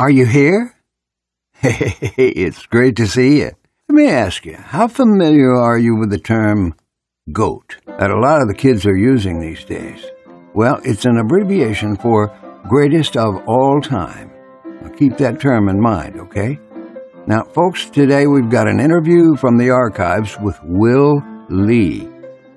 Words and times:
Are 0.00 0.08
you 0.08 0.24
here? 0.24 0.74
Hey, 1.52 1.94
it's 2.16 2.64
great 2.64 2.96
to 2.96 3.06
see 3.06 3.40
you. 3.40 3.50
Let 3.86 3.94
me 3.94 4.08
ask 4.08 4.46
you, 4.46 4.56
how 4.56 4.88
familiar 4.88 5.54
are 5.54 5.76
you 5.76 5.94
with 5.94 6.08
the 6.08 6.18
term 6.18 6.74
GOAT 7.32 7.76
that 7.84 8.10
a 8.10 8.18
lot 8.18 8.40
of 8.40 8.48
the 8.48 8.54
kids 8.54 8.86
are 8.86 8.96
using 8.96 9.38
these 9.38 9.62
days? 9.62 10.02
Well, 10.54 10.80
it's 10.84 11.04
an 11.04 11.18
abbreviation 11.18 11.98
for 11.98 12.34
greatest 12.66 13.14
of 13.14 13.42
all 13.46 13.82
time. 13.82 14.32
Now 14.80 14.88
keep 14.88 15.18
that 15.18 15.38
term 15.38 15.68
in 15.68 15.78
mind, 15.78 16.18
okay? 16.18 16.58
Now, 17.26 17.42
folks, 17.42 17.90
today 17.90 18.26
we've 18.26 18.48
got 18.48 18.68
an 18.68 18.80
interview 18.80 19.36
from 19.36 19.58
the 19.58 19.68
archives 19.68 20.34
with 20.40 20.58
Will 20.64 21.20
Lee. 21.50 22.08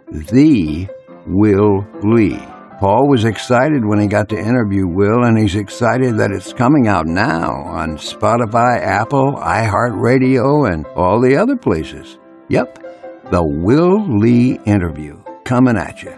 The 0.10 0.88
Will 1.28 1.86
Lee. 2.04 2.53
Paul 2.84 3.08
was 3.08 3.24
excited 3.24 3.86
when 3.86 4.02
he 4.02 4.08
got 4.08 4.28
to 4.28 4.38
interview 4.38 4.86
Will, 4.86 5.24
and 5.24 5.40
he's 5.40 5.56
excited 5.56 6.18
that 6.18 6.32
it's 6.32 6.52
coming 6.52 6.90
out 6.90 7.06
now 7.06 7.50
on 7.50 7.96
Spotify, 7.96 8.78
Apple, 8.78 9.36
iHeartRadio, 9.38 10.70
and 10.70 10.86
all 10.88 11.22
the 11.22 11.38
other 11.38 11.56
places. 11.56 12.20
Yep, 12.50 12.84
the 13.32 13.42
Will 13.42 14.06
Lee 14.20 14.60
interview 14.66 15.18
coming 15.46 15.78
at 15.78 16.04
you. 16.04 16.14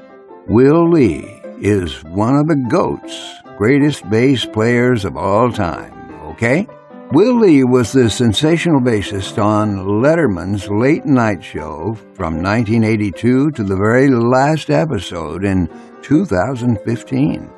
Will 0.47 0.89
Lee 0.89 1.39
is 1.61 2.03
one 2.05 2.35
of 2.35 2.47
the 2.47 2.55
GOATs, 2.67 3.35
greatest 3.59 4.09
bass 4.09 4.43
players 4.47 5.05
of 5.05 5.15
all 5.15 5.51
time, 5.51 5.93
okay? 6.31 6.65
Will 7.11 7.39
Lee 7.39 7.63
was 7.63 7.91
the 7.91 8.09
sensational 8.09 8.81
bassist 8.81 9.37
on 9.41 9.77
Letterman's 10.01 10.67
late 10.67 11.05
night 11.05 11.43
show 11.43 11.93
from 12.15 12.41
1982 12.41 13.51
to 13.51 13.63
the 13.63 13.75
very 13.75 14.09
last 14.09 14.71
episode 14.71 15.45
in 15.45 15.69
2015. 16.01 17.49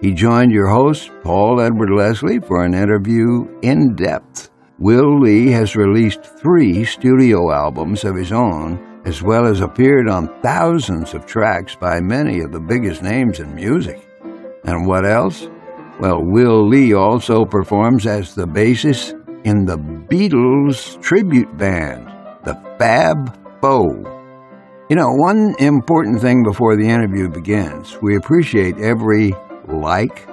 He 0.00 0.12
joined 0.12 0.50
your 0.50 0.68
host, 0.68 1.10
Paul 1.22 1.60
Edward 1.60 1.90
Leslie, 1.90 2.40
for 2.40 2.64
an 2.64 2.72
interview 2.72 3.46
in 3.60 3.94
depth. 3.94 4.50
Will 4.78 5.20
Lee 5.20 5.50
has 5.50 5.76
released 5.76 6.24
three 6.24 6.84
studio 6.86 7.52
albums 7.52 8.02
of 8.02 8.16
his 8.16 8.32
own, 8.32 9.02
as 9.04 9.22
well 9.22 9.46
as 9.46 9.60
appeared 9.60 10.08
on 10.08 10.40
thousands 10.40 11.12
of 11.12 11.26
tracks 11.26 11.76
by 11.76 12.00
many 12.00 12.40
of 12.40 12.50
the 12.50 12.60
biggest 12.60 13.02
names 13.02 13.40
in 13.40 13.54
music. 13.54 14.08
And 14.64 14.86
what 14.86 15.04
else? 15.04 15.48
Well, 15.98 16.22
Will 16.22 16.68
Lee 16.68 16.92
also 16.92 17.46
performs 17.46 18.06
as 18.06 18.34
the 18.34 18.46
bassist 18.46 19.14
in 19.46 19.64
the 19.64 19.78
Beatles 19.78 21.00
tribute 21.00 21.56
band, 21.56 22.06
the 22.44 22.54
Fab 22.78 23.34
Faux. 23.62 24.06
You 24.90 24.96
know, 24.96 25.10
one 25.10 25.54
important 25.58 26.20
thing 26.20 26.42
before 26.42 26.76
the 26.76 26.86
interview 26.86 27.30
begins 27.30 27.96
we 28.02 28.16
appreciate 28.16 28.76
every 28.76 29.32
like, 29.68 30.28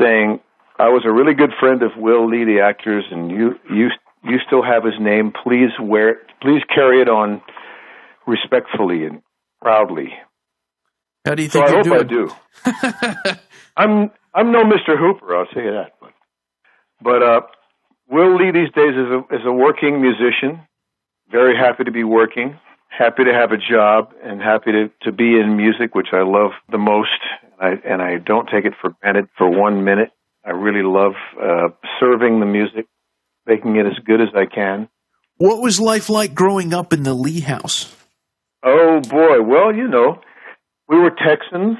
saying 0.00 0.40
I 0.78 0.88
was 0.88 1.02
a 1.06 1.12
really 1.12 1.34
good 1.34 1.52
friend 1.60 1.82
of 1.82 1.92
Will 1.96 2.28
Lee, 2.28 2.44
the 2.44 2.60
actor's, 2.60 3.04
and 3.10 3.30
you 3.30 3.54
you 3.70 3.88
you 4.24 4.38
still 4.46 4.62
have 4.62 4.84
his 4.84 4.94
name. 5.00 5.32
Please 5.42 5.70
wear 5.80 6.10
it. 6.10 6.18
Please 6.42 6.62
carry 6.74 7.00
it 7.00 7.08
on 7.08 7.42
respectfully 8.26 9.04
and 9.04 9.22
proudly. 9.62 10.10
How 11.24 11.34
do 11.34 11.42
you 11.42 11.48
So 11.48 11.60
think 11.60 11.66
I 11.66 11.70
you're 11.70 11.82
hope 11.82 11.84
doing? 11.84 12.00
I 12.00 12.02
do. 12.02 13.40
I'm 13.76 14.10
I'm 14.34 14.52
no 14.52 14.64
Mr. 14.64 14.98
Hooper, 14.98 15.36
I'll 15.36 15.46
tell 15.46 15.62
you 15.62 15.72
that. 15.72 15.92
But 16.00 16.12
but 17.02 17.22
uh, 17.22 17.40
Will 18.08 18.36
Lee 18.36 18.50
these 18.52 18.72
days 18.74 18.94
is 18.94 19.10
a 19.10 19.18
is 19.34 19.42
a 19.46 19.52
working 19.52 20.00
musician. 20.00 20.66
Very 21.30 21.56
happy 21.56 21.84
to 21.84 21.90
be 21.90 22.04
working. 22.04 22.58
Happy 22.96 23.24
to 23.24 23.32
have 23.32 23.50
a 23.50 23.56
job 23.56 24.12
and 24.22 24.40
happy 24.40 24.70
to, 24.70 24.90
to 25.02 25.12
be 25.12 25.38
in 25.38 25.56
music, 25.56 25.94
which 25.94 26.08
I 26.12 26.22
love 26.22 26.52
the 26.70 26.78
most. 26.78 27.10
And 27.42 27.52
I 27.60 27.88
and 27.88 28.02
I 28.02 28.18
don't 28.18 28.48
take 28.48 28.64
it 28.64 28.74
for 28.80 28.90
granted 29.00 29.26
for 29.36 29.48
one 29.48 29.84
minute. 29.84 30.10
I 30.44 30.50
really 30.50 30.82
love 30.84 31.14
uh, 31.40 31.68
serving 31.98 32.40
the 32.40 32.46
music, 32.46 32.86
making 33.46 33.76
it 33.76 33.86
as 33.86 33.98
good 34.04 34.20
as 34.20 34.28
I 34.34 34.46
can. 34.46 34.88
What 35.38 35.60
was 35.60 35.80
life 35.80 36.08
like 36.08 36.34
growing 36.34 36.72
up 36.72 36.92
in 36.92 37.02
the 37.02 37.14
Lee 37.14 37.40
house? 37.40 37.92
Oh 38.62 39.00
boy, 39.00 39.42
well 39.42 39.74
you 39.74 39.88
know, 39.88 40.20
we 40.88 40.98
were 40.98 41.10
Texans, 41.10 41.76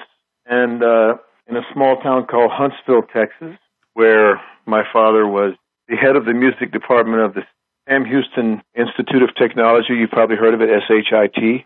and 0.47 0.83
uh, 0.83 1.15
in 1.47 1.57
a 1.57 1.63
small 1.73 1.97
town 2.03 2.27
called 2.27 2.51
Huntsville, 2.53 3.03
Texas, 3.03 3.57
where 3.93 4.41
my 4.67 4.83
father 4.93 5.27
was 5.27 5.55
the 5.89 5.97
head 5.97 6.17
of 6.17 6.25
the 6.25 6.33
music 6.33 6.73
department 6.73 7.23
of 7.23 7.35
the 7.35 7.43
Sam 7.89 8.05
Houston 8.05 8.62
Institute 8.75 9.22
of 9.22 9.34
Technology. 9.37 9.95
You've 9.95 10.11
probably 10.11 10.37
heard 10.37 10.55
of 10.55 10.61
it, 10.62 10.71
SHIT. 10.89 11.65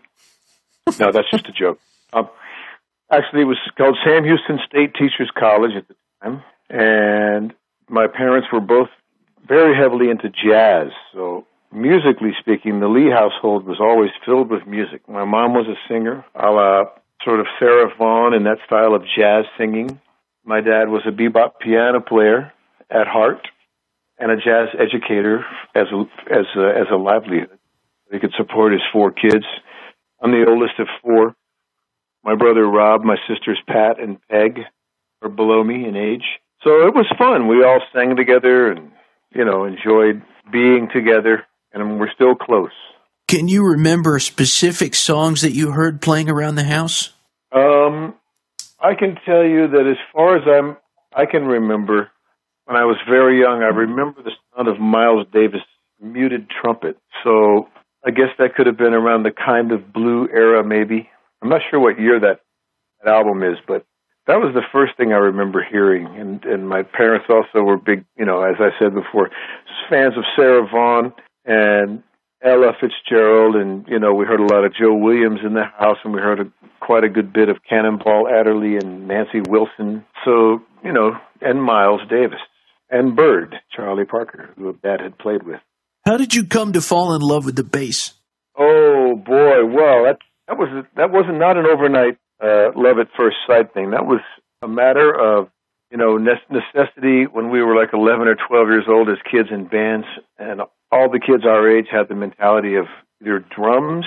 No, 0.99 1.11
that's 1.11 1.29
just 1.31 1.47
a 1.47 1.51
joke. 1.51 1.79
Um, 2.11 2.27
actually, 3.11 3.41
it 3.41 3.45
was 3.45 3.59
called 3.77 3.95
Sam 4.03 4.23
Houston 4.23 4.57
State 4.65 4.95
Teachers 4.95 5.29
College 5.37 5.73
at 5.77 5.87
the 5.87 5.93
time, 6.23 6.41
and 6.67 7.53
my 7.87 8.07
parents 8.07 8.47
were 8.51 8.59
both 8.59 8.89
very 9.47 9.77
heavily 9.77 10.09
into 10.09 10.27
jazz. 10.27 10.87
So, 11.13 11.45
musically 11.71 12.31
speaking, 12.39 12.79
the 12.79 12.87
Lee 12.87 13.11
household 13.11 13.67
was 13.67 13.77
always 13.79 14.09
filled 14.25 14.49
with 14.49 14.65
music. 14.65 15.07
My 15.07 15.23
mom 15.23 15.53
was 15.53 15.67
a 15.67 15.77
singer, 15.87 16.25
a 16.33 16.49
la 16.49 16.85
sort 17.23 17.39
of 17.39 17.45
Sarah 17.59 17.93
Vaughan 17.95 18.33
in 18.33 18.45
that 18.45 18.57
style 18.65 18.95
of 18.95 19.03
jazz 19.15 19.45
singing. 19.55 20.01
My 20.43 20.61
dad 20.61 20.89
was 20.89 21.03
a 21.05 21.11
bebop 21.11 21.59
piano 21.59 21.99
player 21.99 22.51
at 22.89 23.05
heart 23.05 23.47
and 24.19 24.31
a 24.31 24.35
jazz 24.35 24.67
educator 24.77 25.45
as 25.75 25.87
a, 25.91 26.01
as 26.31 26.45
a, 26.55 26.67
as 26.81 26.87
a 26.91 26.97
livelihood. 26.97 27.57
He 28.11 28.19
could 28.19 28.33
support 28.37 28.73
his 28.73 28.81
four 28.91 29.11
kids. 29.11 29.45
I'm 30.21 30.31
the 30.31 30.45
oldest 30.47 30.79
of 30.79 30.87
four. 31.01 31.35
My 32.23 32.35
brother 32.35 32.67
Rob, 32.67 33.03
my 33.03 33.15
sisters 33.27 33.59
Pat 33.67 33.99
and 33.99 34.17
Peg 34.29 34.59
are 35.21 35.29
below 35.29 35.63
me 35.63 35.87
in 35.87 35.95
age. 35.95 36.25
So 36.63 36.87
it 36.87 36.93
was 36.93 37.05
fun. 37.17 37.47
We 37.47 37.63
all 37.63 37.79
sang 37.93 38.15
together 38.15 38.71
and, 38.71 38.91
you 39.33 39.45
know, 39.45 39.63
enjoyed 39.65 40.21
being 40.51 40.89
together 40.93 41.45
and 41.71 41.99
we're 41.99 42.11
still 42.13 42.35
close. 42.35 42.71
Can 43.27 43.47
you 43.47 43.63
remember 43.63 44.19
specific 44.19 44.95
songs 44.95 45.41
that 45.41 45.51
you 45.51 45.71
heard 45.71 46.01
playing 46.01 46.29
around 46.29 46.55
the 46.55 46.63
house? 46.63 47.13
Um, 47.51 48.15
I 48.79 48.95
can 48.95 49.15
tell 49.25 49.45
you 49.45 49.67
that 49.67 49.87
as 49.89 49.97
far 50.13 50.35
as 50.35 50.43
I'm, 50.47 50.77
I 51.13 51.25
can 51.25 51.45
remember 51.45 52.09
when 52.69 52.77
I 52.77 52.85
was 52.85 52.97
very 53.09 53.39
young, 53.39 53.63
I 53.63 53.73
remember 53.73 54.21
the 54.21 54.29
sound 54.55 54.67
of 54.67 54.79
Miles 54.79 55.25
Davis 55.33 55.61
muted 55.99 56.47
trumpet. 56.61 56.97
So 57.23 57.67
I 58.05 58.11
guess 58.11 58.29
that 58.37 58.53
could 58.53 58.67
have 58.67 58.77
been 58.77 58.93
around 58.93 59.23
the 59.23 59.31
kind 59.31 59.71
of 59.71 59.91
blue 59.91 60.29
era, 60.31 60.63
maybe. 60.63 61.09
I'm 61.41 61.49
not 61.49 61.61
sure 61.71 61.79
what 61.79 61.99
year 61.99 62.19
that, 62.19 62.41
that 63.03 63.11
album 63.11 63.41
is, 63.41 63.57
but 63.67 63.87
that 64.27 64.35
was 64.35 64.53
the 64.53 64.61
first 64.71 64.95
thing 64.97 65.13
I 65.13 65.17
remember 65.17 65.65
hearing. 65.67 66.05
And 66.15 66.45
and 66.45 66.69
my 66.69 66.83
parents 66.83 67.25
also 67.27 67.63
were 67.65 67.77
big, 67.77 68.05
you 68.15 68.25
know, 68.25 68.43
as 68.43 68.57
I 68.59 68.69
said 68.77 68.93
before, 68.93 69.31
fans 69.89 70.15
of 70.15 70.23
Sarah 70.35 70.67
Vaughan 70.71 71.11
and 71.45 72.03
Ella 72.43 72.73
Fitzgerald, 72.79 73.55
and 73.55 73.83
you 73.87 73.97
know, 73.97 74.13
we 74.13 74.25
heard 74.25 74.41
a 74.41 74.53
lot 74.53 74.63
of 74.63 74.75
Joe 74.75 74.93
Williams 74.93 75.39
in 75.43 75.55
the 75.55 75.65
house, 75.65 75.97
and 76.03 76.13
we 76.13 76.21
heard 76.21 76.39
a, 76.39 76.45
quite 76.85 77.03
a 77.03 77.09
good 77.09 77.33
bit 77.33 77.49
of 77.49 77.57
Cannonball 77.67 78.27
Adderley 78.27 78.77
and 78.77 79.07
Nancy 79.07 79.41
Wilson. 79.41 80.05
So 80.23 80.61
you 80.83 80.93
know, 80.93 81.17
and 81.41 81.63
Miles 81.63 82.01
Davis 82.07 82.39
and 82.89 83.15
Bird, 83.15 83.55
Charlie 83.75 84.05
Parker, 84.05 84.49
who 84.57 84.73
Dad 84.83 85.01
had 85.01 85.17
played 85.17 85.43
with. 85.43 85.59
How 86.05 86.17
did 86.17 86.33
you 86.33 86.45
come 86.45 86.73
to 86.73 86.81
fall 86.81 87.13
in 87.13 87.21
love 87.21 87.45
with 87.45 87.55
the 87.55 87.63
bass? 87.63 88.13
Oh 88.57 89.15
boy, 89.15 89.65
well 89.65 90.03
that 90.03 90.17
that 90.47 90.57
was 90.57 90.85
that 90.95 91.11
was 91.11 91.25
not 91.27 91.53
not 91.53 91.57
an 91.57 91.65
overnight 91.65 92.17
uh, 92.43 92.71
love 92.75 92.99
at 92.99 93.07
first 93.17 93.37
sight 93.47 93.73
thing. 93.73 93.91
That 93.91 94.05
was 94.05 94.21
a 94.61 94.67
matter 94.67 95.13
of 95.13 95.49
you 95.91 95.97
know 95.97 96.17
necessity 96.17 97.25
when 97.31 97.49
we 97.51 97.61
were 97.61 97.75
like 97.75 97.93
11 97.93 98.27
or 98.27 98.35
12 98.35 98.67
years 98.67 98.85
old 98.89 99.09
as 99.09 99.17
kids 99.29 99.49
in 99.51 99.67
bands, 99.67 100.07
and 100.37 100.61
all 100.91 101.09
the 101.09 101.19
kids 101.19 101.45
our 101.45 101.69
age 101.69 101.87
had 101.91 102.09
the 102.09 102.15
mentality 102.15 102.75
of 102.75 102.85
either 103.21 103.39
drums 103.55 104.05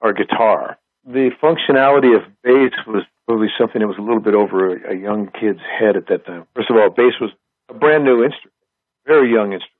or 0.00 0.12
guitar. 0.12 0.78
The 1.06 1.30
functionality 1.42 2.16
of 2.16 2.22
bass 2.42 2.74
was 2.86 3.04
probably 3.26 3.48
something 3.58 3.80
that 3.80 3.86
was 3.86 3.98
a 3.98 4.02
little 4.02 4.20
bit 4.20 4.34
over 4.34 4.74
a, 4.74 4.94
a 4.94 4.96
young 4.96 5.30
kid's 5.38 5.60
head 5.78 5.96
at 5.96 6.08
that 6.08 6.26
time. 6.26 6.46
First 6.54 6.70
of 6.70 6.76
all, 6.76 6.90
bass 6.90 7.14
was 7.20 7.30
a 7.68 7.74
brand 7.74 8.04
new 8.04 8.24
instrument, 8.24 8.54
very 9.06 9.32
young 9.32 9.52
instrument. 9.52 9.72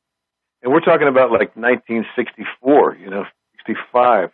And 0.62 0.72
we're 0.72 0.80
talking 0.80 1.08
about 1.08 1.30
like 1.30 1.56
1964, 1.56 2.96
you 2.96 3.10
know, 3.10 3.24
65, 3.66 4.30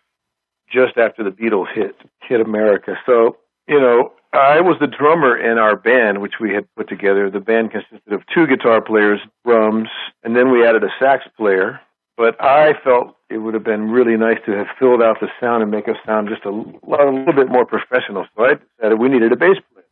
just 0.72 0.96
after 0.96 1.22
the 1.22 1.30
Beatles 1.30 1.66
hit 1.74 1.94
hit 2.22 2.40
America. 2.40 2.94
So, 3.04 3.36
you 3.68 3.80
know, 3.80 4.12
I 4.32 4.60
was 4.62 4.76
the 4.80 4.86
drummer 4.86 5.36
in 5.36 5.58
our 5.58 5.76
band, 5.76 6.22
which 6.22 6.34
we 6.40 6.54
had 6.54 6.66
put 6.74 6.88
together. 6.88 7.28
The 7.28 7.40
band 7.40 7.70
consisted 7.70 8.12
of 8.12 8.22
two 8.34 8.46
guitar 8.46 8.80
players, 8.80 9.20
drums, 9.44 9.88
and 10.22 10.34
then 10.34 10.50
we 10.50 10.66
added 10.66 10.84
a 10.84 10.88
sax 10.98 11.24
player. 11.36 11.80
But 12.16 12.42
I 12.42 12.74
felt 12.82 13.16
it 13.28 13.38
would 13.38 13.54
have 13.54 13.64
been 13.64 13.90
really 13.90 14.16
nice 14.16 14.38
to 14.46 14.52
have 14.52 14.66
filled 14.78 15.02
out 15.02 15.20
the 15.20 15.28
sound 15.40 15.62
and 15.62 15.70
make 15.70 15.88
us 15.88 15.96
sound 16.06 16.28
just 16.28 16.44
a, 16.44 16.50
a 16.50 17.08
little 17.10 17.32
bit 17.32 17.48
more 17.48 17.66
professional. 17.66 18.26
So 18.36 18.44
I 18.44 18.54
decided 18.76 18.98
we 18.98 19.08
needed 19.08 19.32
a 19.32 19.36
bass 19.36 19.56
player. 19.72 19.86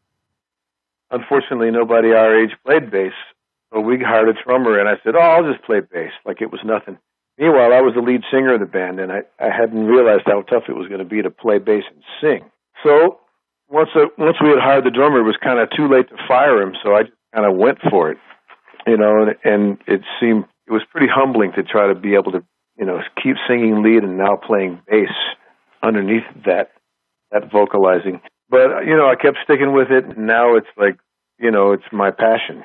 Unfortunately, 1.11 1.71
nobody 1.71 2.13
our 2.13 2.39
age 2.39 2.53
played 2.65 2.91
bass, 2.91 3.13
so 3.73 3.81
we 3.81 3.99
hired 3.99 4.29
a 4.29 4.43
drummer, 4.45 4.79
and 4.79 4.89
I 4.89 4.95
said, 5.05 5.15
"Oh, 5.15 5.21
I'll 5.21 5.51
just 5.51 5.65
play 5.65 5.81
bass," 5.81 6.13
like 6.25 6.43
it 6.43 6.51
was 6.51 6.61
nothing. 6.65 6.99
Meanwhile, 7.39 7.73
I 7.73 7.81
was 7.81 7.95
the 7.95 8.03
lead 8.03 8.23
singer 8.31 8.55
of 8.55 8.61
the 8.61 8.67
band, 8.67 9.01
and 9.01 9.11
I, 9.11 9.23
I 9.39 9.49
hadn't 9.49 9.87
realized 9.87 10.25
how 10.27 10.43
tough 10.43 10.65
it 10.69 10.77
was 10.77 10.89
going 10.89 11.01
to 11.01 11.09
be 11.09 11.23
to 11.23 11.31
play 11.31 11.59
bass 11.59 11.85
and 11.89 12.03
sing. 12.21 12.51
So 12.83 13.21
once 13.69 13.91
uh, 13.95 14.07
once 14.19 14.37
we 14.43 14.51
had 14.51 14.59
hired 14.59 14.85
the 14.85 14.91
drummer, 14.91 15.21
it 15.21 15.25
was 15.25 15.39
kind 15.43 15.59
of 15.59 15.71
too 15.71 15.89
late 15.89 16.09
to 16.11 16.17
fire 16.29 16.61
him. 16.61 16.75
So 16.83 16.95
I 16.95 17.05
just 17.05 17.17
kind 17.35 17.47
of 17.47 17.57
went 17.57 17.79
for 17.89 18.11
it, 18.11 18.19
you 18.87 18.97
know, 18.97 19.23
and, 19.23 19.37
and 19.45 19.79
it 19.87 20.03
seemed 20.21 20.45
it 20.67 20.73
was 20.73 20.83
pretty 20.91 21.09
humbling 21.09 21.53
to 21.57 21.63
try 21.63 21.87
to 21.87 21.95
be 21.95 22.15
able 22.15 22.33
to, 22.33 22.45
you 22.77 22.85
know, 22.85 23.01
keep 23.23 23.37
singing 23.49 23.83
lead 23.83 24.03
and 24.03 24.19
now 24.19 24.37
playing 24.37 24.83
bass 24.87 25.15
underneath 25.83 26.27
that 26.45 26.73
that 27.31 27.51
vocalizing. 27.51 28.21
But 28.51 28.85
you 28.87 28.97
know, 28.97 29.09
I 29.09 29.15
kept 29.15 29.39
sticking 29.45 29.73
with 29.73 29.91
it. 29.91 30.05
And 30.05 30.27
now 30.27 30.57
it's 30.57 30.71
like, 30.77 30.99
you 31.39 31.51
know, 31.51 31.73
it's 31.73 31.89
my 31.93 32.11
passion. 32.11 32.65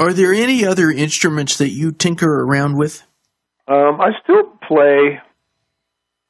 Are 0.00 0.14
there 0.14 0.32
any 0.32 0.64
other 0.64 0.90
instruments 0.90 1.58
that 1.58 1.68
you 1.68 1.92
tinker 1.92 2.42
around 2.42 2.78
with? 2.78 3.02
Um, 3.68 4.00
I 4.00 4.12
still 4.24 4.44
play 4.66 5.20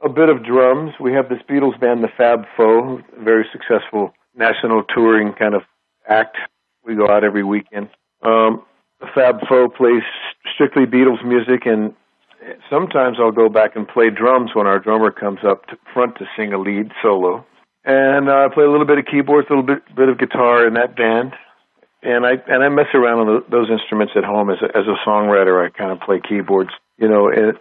a 0.03 0.09
bit 0.09 0.29
of 0.29 0.45
drums. 0.45 0.91
We 0.99 1.13
have 1.13 1.29
this 1.29 1.39
Beatles 1.49 1.79
band, 1.79 2.03
the 2.03 2.09
Fab 2.17 2.47
Faux, 2.57 3.05
very 3.23 3.47
successful 3.53 4.13
national 4.35 4.83
touring 4.93 5.35
kind 5.35 5.55
of 5.55 5.63
act. 6.09 6.37
We 6.85 6.97
go 6.97 7.09
out 7.09 7.23
every 7.23 7.45
weekend. 7.45 7.91
Um, 8.23 8.65
the 8.99 9.07
Fab 9.15 9.37
Faux 9.49 9.73
plays 9.77 10.03
strictly 10.53 10.85
Beatles 10.85 11.25
music, 11.25 11.65
and 11.65 11.95
sometimes 12.69 13.19
I'll 13.21 13.31
go 13.31 13.49
back 13.49 13.77
and 13.77 13.87
play 13.87 14.11
drums 14.11 14.51
when 14.53 14.67
our 14.67 14.81
drummer 14.81 15.13
comes 15.13 15.41
up 15.47 15.67
to 15.67 15.77
front 15.95 16.17
to 16.17 16.25
sing 16.37 16.53
a 16.53 16.59
lead 16.59 16.91
solo. 17.01 17.47
And 17.85 18.29
uh, 18.29 18.49
I 18.51 18.53
play 18.53 18.65
a 18.65 18.71
little 18.71 18.87
bit 18.87 18.99
of 18.99 19.05
keyboards, 19.07 19.47
a 19.49 19.55
little 19.55 19.67
bit, 19.67 19.95
bit 19.95 20.09
of 20.09 20.19
guitar 20.19 20.67
in 20.67 20.75
that 20.75 20.97
band 20.97 21.35
and 22.03 22.25
I 22.25 22.33
and 22.47 22.65
I 22.65 22.69
mess 22.69 22.87
around 22.95 23.29
on 23.29 23.43
those 23.51 23.69
instruments 23.71 24.15
at 24.17 24.25
home 24.25 24.51
as 24.51 24.57
a, 24.63 24.77
as 24.77 24.85
a 24.87 25.09
songwriter. 25.09 25.65
I 25.65 25.71
kind 25.71 25.93
of 25.93 26.01
play 26.01 26.21
keyboards, 26.27 26.71
you 26.97 27.09
know, 27.09 27.29
at, 27.31 27.57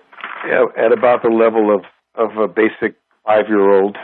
at 0.78 0.98
about 0.98 1.24
the 1.24 1.30
level 1.30 1.76
of 1.76 1.84
of 2.16 2.38
a 2.38 2.48
basic 2.48 2.96
five 3.26 3.46
year 3.48 3.72
old. 3.72 3.98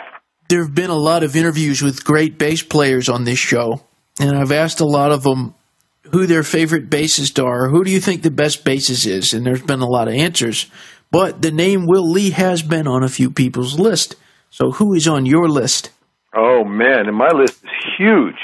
There 0.49 0.63
have 0.63 0.75
been 0.75 0.89
a 0.89 0.95
lot 0.95 1.23
of 1.23 1.35
interviews 1.35 1.81
with 1.81 2.03
great 2.03 2.37
bass 2.37 2.61
players 2.61 3.09
on 3.09 3.23
this 3.23 3.39
show, 3.39 3.81
and 4.19 4.37
I've 4.37 4.51
asked 4.51 4.79
a 4.79 4.85
lot 4.85 5.11
of 5.11 5.23
them 5.23 5.55
who 6.11 6.27
their 6.27 6.43
favorite 6.43 6.89
bassist 6.89 7.43
are. 7.43 7.69
Who 7.69 7.83
do 7.83 7.91
you 7.91 7.99
think 7.99 8.21
the 8.21 8.29
best 8.29 8.63
bassist 8.63 9.07
is? 9.07 9.33
And 9.33 9.45
there's 9.45 9.63
been 9.63 9.81
a 9.81 9.87
lot 9.87 10.07
of 10.07 10.13
answers, 10.13 10.69
but 11.11 11.41
the 11.41 11.51
name 11.51 11.87
Will 11.87 12.09
Lee 12.11 12.29
has 12.31 12.61
been 12.61 12.87
on 12.87 13.03
a 13.03 13.09
few 13.09 13.31
people's 13.31 13.79
list. 13.79 14.15
So 14.51 14.71
who 14.71 14.93
is 14.93 15.07
on 15.07 15.25
your 15.25 15.49
list? 15.49 15.89
Oh 16.35 16.63
man, 16.63 17.07
and 17.07 17.17
my 17.17 17.31
list 17.31 17.63
is 17.63 17.69
huge. 17.97 18.35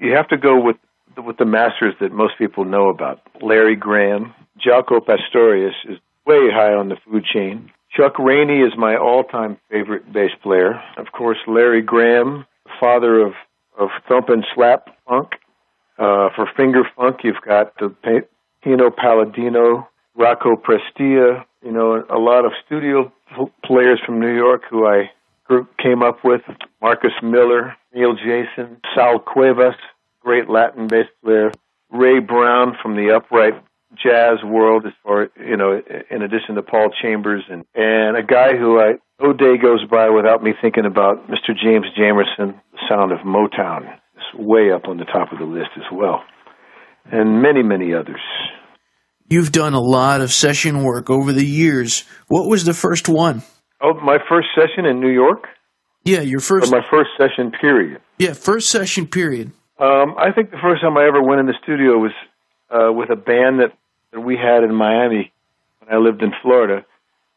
You 0.00 0.14
have 0.16 0.28
to 0.28 0.36
go 0.36 0.60
with 0.60 0.76
with 1.16 1.36
the 1.38 1.44
masters 1.44 1.94
that 2.00 2.12
most 2.12 2.34
people 2.38 2.64
know 2.64 2.88
about. 2.88 3.20
Larry 3.40 3.76
Graham, 3.76 4.34
Jaco 4.58 5.04
Pastorius 5.04 5.74
is 5.88 5.98
way 6.26 6.50
high 6.50 6.72
on 6.72 6.88
the 6.88 6.96
food 7.04 7.24
chain. 7.24 7.70
Chuck 7.96 8.18
Rainey 8.18 8.60
is 8.60 8.72
my 8.76 8.96
all-time 8.96 9.58
favorite 9.70 10.12
bass 10.12 10.32
player. 10.42 10.82
Of 10.96 11.12
course, 11.12 11.38
Larry 11.46 11.82
Graham, 11.82 12.46
father 12.80 13.20
of 13.20 13.32
of 13.78 13.88
thump 14.08 14.28
and 14.28 14.44
slap 14.54 14.88
funk. 15.08 15.32
Uh, 15.98 16.28
for 16.34 16.48
finger 16.56 16.82
funk, 16.96 17.18
you've 17.24 17.40
got 17.44 17.72
the 17.78 17.94
Pino 18.62 18.90
Palladino, 18.90 19.88
Rocco 20.16 20.56
Prestia. 20.56 21.44
You 21.62 21.72
know, 21.72 22.04
a 22.10 22.18
lot 22.18 22.44
of 22.44 22.52
studio 22.66 23.12
players 23.64 24.00
from 24.04 24.20
New 24.20 24.34
York 24.34 24.62
who 24.70 24.86
I 24.86 25.10
came 25.82 26.02
up 26.02 26.18
with. 26.24 26.42
Marcus 26.80 27.12
Miller, 27.22 27.74
Neil 27.94 28.14
Jason, 28.14 28.80
Sal 28.94 29.18
Cuevas, 29.18 29.76
great 30.24 30.48
Latin 30.48 30.88
bass 30.88 31.06
player, 31.22 31.52
Ray 31.90 32.18
Brown 32.18 32.76
from 32.82 32.96
the 32.96 33.14
upright 33.14 33.54
jazz 33.94 34.42
world, 34.44 34.84
as 34.86 34.92
far 35.02 35.28
you 35.36 35.56
know, 35.56 35.80
in 36.10 36.22
addition 36.22 36.56
to 36.56 36.62
Paul 36.62 36.90
Chambers, 37.02 37.44
and 37.48 37.64
and 37.74 38.16
a 38.16 38.22
guy 38.22 38.56
who 38.56 38.80
I 38.80 38.94
no 39.20 39.32
day 39.32 39.56
goes 39.60 39.84
by 39.90 40.08
without 40.08 40.42
me 40.42 40.52
thinking 40.60 40.86
about 40.86 41.28
Mr. 41.28 41.54
James 41.54 41.86
Jamerson, 41.98 42.58
the 42.72 42.78
sound 42.88 43.12
of 43.12 43.18
Motown, 43.20 43.82
is 44.16 44.38
way 44.38 44.72
up 44.72 44.88
on 44.88 44.96
the 44.96 45.04
top 45.04 45.32
of 45.32 45.38
the 45.38 45.44
list 45.44 45.70
as 45.76 45.84
well, 45.92 46.22
and 47.12 47.42
many 47.42 47.62
many 47.62 47.94
others. 47.94 48.20
You've 49.28 49.52
done 49.52 49.72
a 49.72 49.80
lot 49.80 50.20
of 50.20 50.32
session 50.32 50.84
work 50.84 51.08
over 51.08 51.32
the 51.32 51.46
years. 51.46 52.04
What 52.28 52.48
was 52.48 52.64
the 52.64 52.74
first 52.74 53.08
one? 53.08 53.42
Oh, 53.80 53.94
my 53.94 54.18
first 54.28 54.48
session 54.54 54.84
in 54.84 55.00
New 55.00 55.10
York. 55.10 55.44
Yeah, 56.04 56.20
your 56.20 56.40
first. 56.40 56.72
Or 56.72 56.78
my 56.78 56.86
first 56.90 57.10
session 57.18 57.50
period. 57.50 58.00
Yeah, 58.18 58.34
first 58.34 58.68
session 58.68 59.06
period. 59.06 59.52
Um, 59.78 60.14
I 60.18 60.30
think 60.32 60.50
the 60.50 60.62
first 60.62 60.82
time 60.82 60.96
I 60.96 61.06
ever 61.06 61.22
went 61.22 61.40
in 61.40 61.46
the 61.46 61.58
studio 61.62 61.98
was 61.98 62.12
uh, 62.70 62.92
with 62.92 63.10
a 63.10 63.16
band 63.16 63.60
that, 63.60 63.72
that 64.12 64.20
we 64.20 64.36
had 64.36 64.62
in 64.62 64.74
Miami 64.74 65.32
when 65.80 65.94
I 65.94 65.98
lived 65.98 66.22
in 66.22 66.32
Florida. 66.42 66.84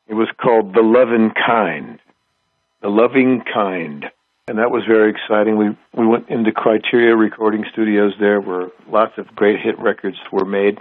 It 0.07 0.13
was 0.13 0.27
called 0.39 0.73
The 0.73 0.83
Loving 0.83 1.31
Kind. 1.33 1.99
The 2.81 2.89
Loving 2.89 3.43
Kind. 3.51 4.05
And 4.47 4.59
that 4.59 4.71
was 4.71 4.83
very 4.87 5.11
exciting. 5.11 5.57
We 5.57 5.75
we 5.93 6.07
went 6.07 6.29
into 6.29 6.53
Criteria 6.53 7.13
recording 7.15 7.65
studios 7.73 8.13
there 8.17 8.39
where 8.39 8.69
lots 8.89 9.13
of 9.17 9.27
great 9.35 9.59
hit 9.59 9.77
records 9.77 10.15
were 10.31 10.45
made 10.45 10.79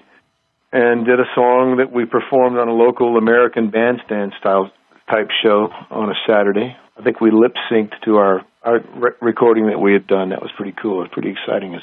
and 0.72 1.04
did 1.04 1.18
a 1.18 1.26
song 1.34 1.78
that 1.78 1.90
we 1.90 2.04
performed 2.04 2.58
on 2.58 2.68
a 2.68 2.72
local 2.72 3.16
American 3.16 3.70
bandstand 3.70 4.34
style 4.38 4.70
type 5.10 5.30
show 5.42 5.68
on 5.90 6.10
a 6.10 6.14
Saturday. 6.28 6.76
I 6.98 7.02
think 7.02 7.20
we 7.20 7.30
lip 7.32 7.54
synced 7.70 8.00
to 8.04 8.16
our 8.18 8.42
our 8.66 8.80
re- 8.94 9.12
recording 9.22 9.68
that 9.68 9.78
we 9.78 9.92
had 9.92 10.06
done. 10.06 10.30
That 10.30 10.42
was 10.42 10.50
pretty 10.56 10.74
cool. 10.80 10.98
It 10.98 11.04
was 11.04 11.10
pretty 11.12 11.30
exciting. 11.30 11.80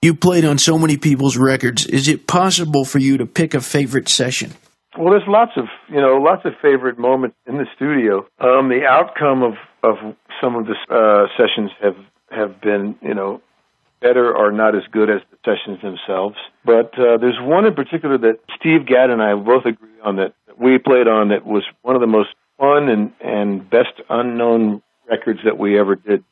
You 0.00 0.14
played 0.14 0.44
on 0.44 0.58
so 0.58 0.78
many 0.78 0.96
people's 0.96 1.36
records. 1.36 1.86
Is 1.86 2.08
it 2.08 2.26
possible 2.26 2.84
for 2.84 2.98
you 2.98 3.18
to 3.18 3.26
pick 3.26 3.54
a 3.54 3.60
favorite 3.60 4.08
session? 4.08 4.52
Well, 4.96 5.10
there's 5.10 5.26
lots 5.26 5.52
of 5.56 5.64
you 5.88 6.00
know 6.00 6.16
lots 6.16 6.44
of 6.44 6.52
favorite 6.62 6.98
moments 6.98 7.36
in 7.46 7.56
the 7.56 7.66
studio. 7.74 8.26
Um, 8.38 8.68
the 8.68 8.86
outcome 8.88 9.42
of 9.42 9.54
of 9.82 9.96
some 10.40 10.54
of 10.54 10.66
the 10.66 10.76
uh, 10.88 11.26
sessions 11.36 11.70
have 11.82 11.96
have 12.30 12.60
been 12.60 12.94
you 13.02 13.14
know 13.14 13.42
better 14.00 14.36
or 14.36 14.52
not 14.52 14.76
as 14.76 14.82
good 14.92 15.10
as 15.10 15.22
the 15.30 15.38
sessions 15.44 15.80
themselves. 15.82 16.36
But 16.64 16.96
uh, 16.98 17.16
there's 17.18 17.38
one 17.40 17.64
in 17.64 17.74
particular 17.74 18.18
that 18.18 18.38
Steve 18.56 18.86
Gadd 18.86 19.10
and 19.10 19.22
I 19.22 19.34
both 19.34 19.64
agree 19.64 19.98
on 20.04 20.16
that 20.16 20.34
we 20.60 20.78
played 20.78 21.08
on 21.08 21.28
that 21.30 21.44
was 21.44 21.64
one 21.82 21.96
of 21.96 22.00
the 22.00 22.06
most 22.06 22.28
fun 22.58 22.88
and 22.88 23.12
and 23.20 23.68
best 23.68 24.00
unknown 24.08 24.82
records 25.08 25.40
that 25.44 25.58
we 25.58 25.78
ever 25.78 25.96
did, 25.96 26.24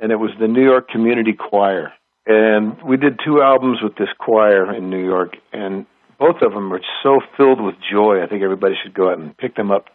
and 0.00 0.12
it 0.12 0.16
was 0.16 0.30
the 0.38 0.48
New 0.48 0.64
York 0.64 0.88
Community 0.88 1.32
Choir. 1.32 1.92
And 2.26 2.80
we 2.82 2.96
did 2.96 3.18
two 3.24 3.42
albums 3.42 3.78
with 3.82 3.96
this 3.96 4.08
choir 4.18 4.72
in 4.74 4.90
New 4.90 5.04
York, 5.04 5.36
and 5.52 5.86
both 6.18 6.36
of 6.42 6.52
them 6.52 6.72
are 6.72 6.80
so 7.02 7.20
filled 7.36 7.60
with 7.60 7.74
joy. 7.90 8.22
I 8.22 8.28
think 8.28 8.42
everybody 8.42 8.74
should 8.80 8.94
go 8.94 9.10
out 9.10 9.18
and 9.18 9.36
pick 9.36 9.56
them 9.56 9.72
up 9.72 9.86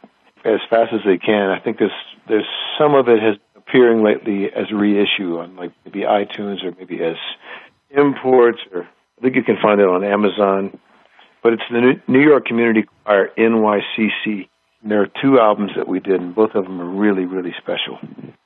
as 0.43 0.59
fast 0.69 0.93
as 0.93 0.99
they 1.05 1.17
can. 1.17 1.49
I 1.49 1.59
think 1.59 1.77
there's 1.79 1.91
there's 2.27 2.47
some 2.77 2.95
of 2.95 3.07
it 3.07 3.21
has 3.21 3.37
appearing 3.55 4.03
lately 4.03 4.45
as 4.45 4.71
reissue 4.71 5.39
on 5.39 5.55
like 5.55 5.71
maybe 5.85 6.01
iTunes 6.01 6.63
or 6.63 6.73
maybe 6.77 7.01
as 7.03 7.15
imports 7.89 8.59
or 8.73 8.83
I 9.17 9.21
think 9.21 9.35
you 9.35 9.43
can 9.43 9.57
find 9.61 9.81
it 9.81 9.87
on 9.87 10.03
Amazon. 10.03 10.77
But 11.43 11.53
it's 11.53 11.63
the 11.71 12.01
New 12.07 12.21
York 12.21 12.45
Community 12.45 12.85
Choir 13.03 13.29
NYCC. 13.37 14.49
There 14.87 15.01
are 15.01 15.07
two 15.21 15.37
albums 15.39 15.71
that 15.75 15.87
we 15.87 15.99
did, 15.99 16.21
and 16.21 16.33
both 16.33 16.55
of 16.55 16.63
them 16.63 16.79
are 16.79 16.85
really, 16.89 17.25
really 17.25 17.53
special. 17.57 17.99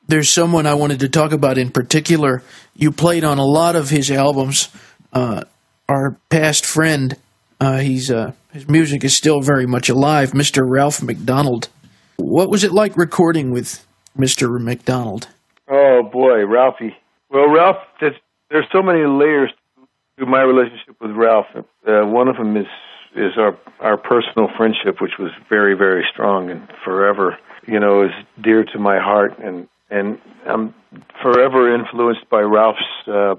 There's 0.08 0.34
someone 0.34 0.66
I 0.66 0.74
wanted 0.74 1.00
to 1.02 1.10
talk 1.10 1.34
about 1.34 1.58
in 1.58 1.70
particular. 1.70 2.42
You 2.76 2.92
played 2.92 3.24
on 3.24 3.38
a 3.38 3.46
lot 3.46 3.76
of 3.76 3.90
his 3.90 4.10
albums. 4.10 4.70
Uh, 5.14 5.44
our 5.88 6.18
past 6.30 6.66
friend, 6.66 7.16
uh, 7.60 7.78
he's 7.78 8.10
uh, 8.10 8.32
his 8.54 8.68
music 8.68 9.04
is 9.04 9.16
still 9.16 9.42
very 9.42 9.68
much 9.68 9.88
alive. 9.88 10.32
Mr. 10.32 10.68
Ralph 10.68 11.04
MacDonald. 11.04 11.70
What 12.18 12.50
was 12.50 12.64
it 12.64 12.72
like 12.72 12.98
recording 12.98 13.52
with 13.52 13.86
Mr. 14.18 14.60
MacDonald? 14.60 15.28
Oh 15.70 16.02
boy, 16.12 16.46
Ralphie. 16.46 16.96
Well, 17.30 17.54
Ralph, 17.54 17.78
there's, 18.00 18.16
there's 18.50 18.68
so 18.74 18.82
many 18.82 19.06
layers 19.06 19.52
to 20.20 20.26
my 20.26 20.42
relationship 20.42 20.96
with 21.00 21.12
Ralph. 21.12 21.46
Uh, 21.56 22.06
one 22.06 22.28
of 22.28 22.36
them 22.36 22.58
is 22.58 22.66
is 23.15 23.34
our 23.38 23.58
our 23.80 23.98
personal 23.98 24.50
friendship, 24.58 25.01
which 25.01 25.18
was 25.20 25.32
very 25.50 25.75
very 25.75 26.06
strong 26.12 26.50
and 26.50 26.68
forever, 26.84 27.38
you 27.68 27.80
know, 27.80 28.03
is 28.03 28.12
dear 28.41 28.63
to 28.63 28.80
my 28.80 29.00
heart, 29.00 29.38
and 29.39 29.68
and 29.89 30.20
I'm 30.48 30.74
forever 31.22 31.74
influenced 31.74 32.30
by 32.30 32.41
Ralph's 32.41 32.80
uh, 33.08 33.36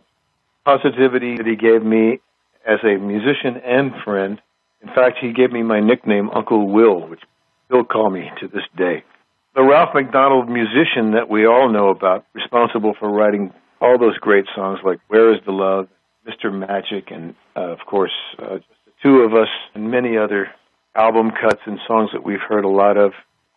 positivity 0.64 1.37
that 1.37 1.47
he 1.47 1.57
gave 1.57 1.83
me 1.83 2.21
as 2.67 2.79
a 2.85 2.97
musician 2.99 3.57
and 3.64 3.93
friend. 4.05 4.41
In 4.83 4.88
fact, 4.88 5.19
he 5.21 5.33
gave 5.33 5.52
me 5.52 5.62
my 5.62 5.81
nickname 5.81 6.31
Uncle 6.31 6.69
Will, 6.69 7.09
which 7.09 7.21
he'll 7.71 7.85
call 7.85 8.11
me 8.11 8.31
to 8.41 8.49
this 8.49 8.64
day. 8.76 9.05
The 9.55 9.62
Ralph 9.62 9.91
MacDonald 9.95 10.49
musician 10.49 11.12
that 11.12 11.29
we 11.29 11.47
all 11.47 11.71
know 11.71 11.88
about, 11.88 12.25
responsible 12.35 12.95
for 12.99 13.11
writing 13.11 13.52
all 13.81 13.99
those 13.99 14.17
great 14.19 14.47
songs 14.55 14.79
like 14.85 14.99
Where 15.09 15.33
is 15.35 15.41
the 15.45 15.52
Love, 15.52 15.88
Mr. 16.26 16.52
Magic, 16.52 17.11
and 17.11 17.35
uh, 17.57 17.73
of 17.73 17.81
course, 17.87 18.12
uh, 18.38 18.59
two 19.03 19.21
of 19.21 19.35
us, 19.35 19.49
and 19.75 19.91
many 19.91 20.17
other 20.17 20.51
album 20.95 21.31
cuts 21.31 21.61
and 21.67 21.79
songs 21.87 22.11
that 22.13 22.25
we've 22.25 22.41
heard 22.41 22.65
a 22.65 22.69
lot 22.69 22.97
of, 22.97 23.13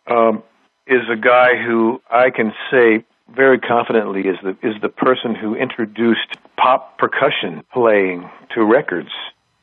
um, 0.06 0.42
is 0.86 1.02
a 1.10 1.16
guy 1.16 1.56
who 1.56 2.00
I 2.10 2.30
can 2.30 2.52
say 2.70 3.04
very 3.34 3.58
confidently 3.58 4.22
is 4.22 4.36
the 4.42 4.50
is 4.62 4.80
the 4.80 4.88
person 4.88 5.34
who 5.34 5.54
introduced 5.54 6.36
pop 6.56 6.98
percussion 6.98 7.64
playing 7.72 8.30
to 8.54 8.64
records. 8.64 9.10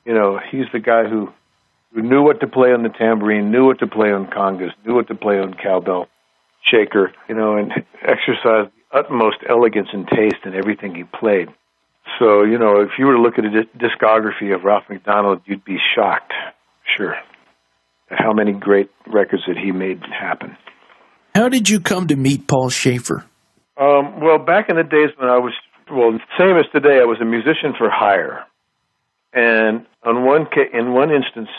You 0.05 0.13
know, 0.13 0.39
he's 0.51 0.65
the 0.73 0.79
guy 0.79 1.05
who 1.05 1.31
who 1.93 2.01
knew 2.01 2.23
what 2.23 2.39
to 2.41 2.47
play 2.47 2.73
on 2.73 2.83
the 2.83 2.89
tambourine, 2.89 3.51
knew 3.51 3.65
what 3.65 3.79
to 3.79 3.87
play 3.87 4.11
on 4.11 4.27
congas, 4.27 4.71
knew 4.85 4.95
what 4.95 5.07
to 5.07 5.15
play 5.15 5.39
on 5.39 5.53
cowbell 5.53 6.07
shaker, 6.61 7.13
you 7.29 7.35
know, 7.35 7.57
and 7.57 7.71
exercised 8.01 8.71
the 8.71 8.97
utmost 8.97 9.37
elegance 9.47 9.89
and 9.93 10.07
taste 10.07 10.43
in 10.45 10.53
everything 10.53 10.95
he 10.95 11.03
played. 11.03 11.49
So, 12.19 12.43
you 12.43 12.57
know, 12.57 12.81
if 12.81 12.91
you 12.97 13.05
were 13.05 13.13
to 13.13 13.21
look 13.21 13.37
at 13.37 13.45
a 13.45 13.49
discography 13.77 14.53
of 14.53 14.63
Ralph 14.63 14.83
MacDonald, 14.89 15.41
you'd 15.45 15.65
be 15.65 15.77
shocked, 15.95 16.33
sure, 16.97 17.15
at 18.11 18.19
how 18.19 18.33
many 18.33 18.51
great 18.51 18.89
records 19.07 19.43
that 19.47 19.57
he 19.57 19.71
made 19.71 20.01
happen. 20.01 20.55
How 21.33 21.49
did 21.49 21.69
you 21.69 21.79
come 21.79 22.07
to 22.07 22.15
meet 22.15 22.47
Paul 22.47 22.69
Shaffer? 22.69 23.25
Um, 23.77 24.21
well, 24.21 24.37
back 24.37 24.69
in 24.69 24.75
the 24.75 24.83
days 24.83 25.09
when 25.17 25.29
I 25.29 25.39
was, 25.39 25.53
well, 25.91 26.17
same 26.37 26.57
as 26.57 26.65
today, 26.71 26.99
I 27.01 27.05
was 27.05 27.17
a 27.21 27.25
musician 27.25 27.73
for 27.77 27.89
hire. 27.89 28.45
And 29.33 29.85
on 30.03 30.25
one 30.25 30.47
in 30.73 30.93
one 30.93 31.09
instance, 31.09 31.49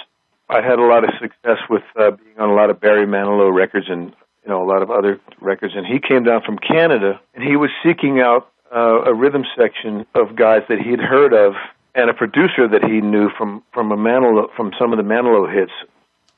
I 0.49 0.63
had 0.63 0.79
a 0.79 0.87
lot 0.87 1.03
of 1.03 1.11
success 1.21 1.59
with 1.69 1.83
uh, 1.99 2.13
being 2.13 2.39
on 2.39 2.51
a 2.51 2.55
lot 2.55 2.71
of 2.71 2.81
Barry 2.81 3.07
Manilow 3.07 3.53
records 3.53 3.87
and 3.89 4.15
you 4.45 4.49
know 4.49 4.63
a 4.63 4.69
lot 4.69 4.83
of 4.83 4.91
other 4.93 5.19
records. 5.41 5.75
And 5.77 5.85
he 5.85 5.99
came 5.99 6.23
down 6.23 6.43
from 6.47 6.59
Canada, 6.59 7.21
and 7.35 7.43
he 7.43 7.57
was 7.57 7.71
seeking 7.85 8.21
out 8.21 8.49
uh, 8.75 9.03
a 9.05 9.15
rhythm 9.15 9.45
section 9.57 10.05
of 10.15 10.37
guys 10.37 10.63
that 10.69 10.79
he'd 10.79 11.01
heard 11.01 11.33
of, 11.33 11.55
and 11.95 12.11
a 12.11 12.15
producer 12.15 12.67
that 12.69 12.83
he 12.85 13.01
knew 13.01 13.31
from 13.39 13.63
from 13.73 13.93
a 13.93 13.97
Manilow 13.97 14.55
from 14.57 14.73
some 14.79 14.93
of 14.93 14.99
the 14.99 15.05
Manilow 15.05 15.53
hits, 15.53 15.73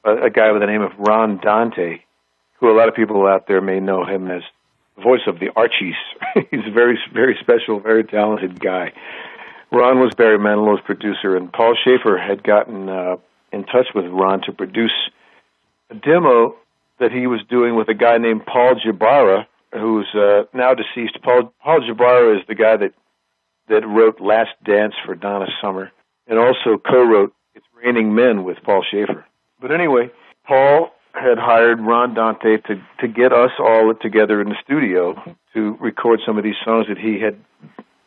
a, 0.05 0.27
a 0.27 0.31
guy 0.31 0.53
by 0.53 0.59
the 0.59 0.67
name 0.67 0.83
of 0.83 0.93
Ron 0.99 1.39
Dante, 1.39 2.01
who 2.61 2.71
a 2.71 2.77
lot 2.77 2.89
of 2.89 2.95
people 2.95 3.27
out 3.27 3.49
there 3.49 3.61
may 3.61 3.81
know 3.81 4.05
him 4.05 4.31
as 4.31 4.43
the 4.97 5.03
voice 5.03 5.27
of 5.27 5.41
the 5.41 5.49
Archies. 5.57 5.97
He's 6.51 6.67
a 6.67 6.73
very, 6.73 6.99
very 7.13 7.37
special, 7.41 7.81
very 7.81 8.05
talented 8.05 8.61
guy. 8.61 8.93
Ron 9.73 9.99
was 9.99 10.15
Barry 10.15 10.39
Manilow's 10.39 10.81
producer, 10.85 11.37
and 11.37 11.53
Paul 11.53 11.75
Shaffer 11.75 12.19
had 12.19 12.43
gotten 12.43 12.89
uh, 12.89 13.17
in 13.53 13.65
touch 13.65 13.89
with 13.95 14.05
Ron 14.07 14.43
to 14.43 14.53
produce 14.53 14.95
a 15.91 15.95
demo 15.95 16.57
that 16.99 17.13
he 17.13 17.27
was 17.27 17.41
doing 17.49 17.77
with 17.77 17.89
a 17.89 17.95
guy 17.95 18.19
named 18.19 18.47
Paul 18.47 18.75
Jabara, 18.75 19.47
who's 19.79 20.09
uh, 20.15 20.45
now 20.53 20.75
deceased. 20.75 21.19
Paul 21.23 21.53
Paul 21.63 21.81
Jabara 21.81 22.39
is 22.39 22.47
the 22.49 22.55
guy 22.55 22.77
that 22.77 22.93
that 23.69 23.87
wrote 23.87 24.21
Last 24.21 24.51
Dance 24.65 24.95
for 25.05 25.15
Donna 25.15 25.47
Summer, 25.61 25.91
and 26.27 26.39
also 26.39 26.79
co-wrote 26.79 27.35
It's 27.55 27.67
Raining 27.85 28.15
Men 28.15 28.45
with 28.45 28.59
Paul 28.65 28.85
Shaffer. 28.91 29.27
But 29.61 29.73
anyway, 29.73 30.11
Paul 30.47 30.91
had 31.13 31.39
hired 31.39 31.81
Ron 31.81 32.15
Dante 32.15 32.59
to 32.69 32.81
to 33.01 33.09
get 33.09 33.33
us 33.33 33.51
all 33.59 33.95
together 34.01 34.41
in 34.41 34.49
the 34.49 34.57
studio 34.65 35.15
to 35.55 35.77
record 35.81 36.21
some 36.27 36.39
of 36.39 36.45
these 36.45 36.61
songs 36.65 36.87
that 36.89 36.99
he 36.99 37.21
had 37.21 37.39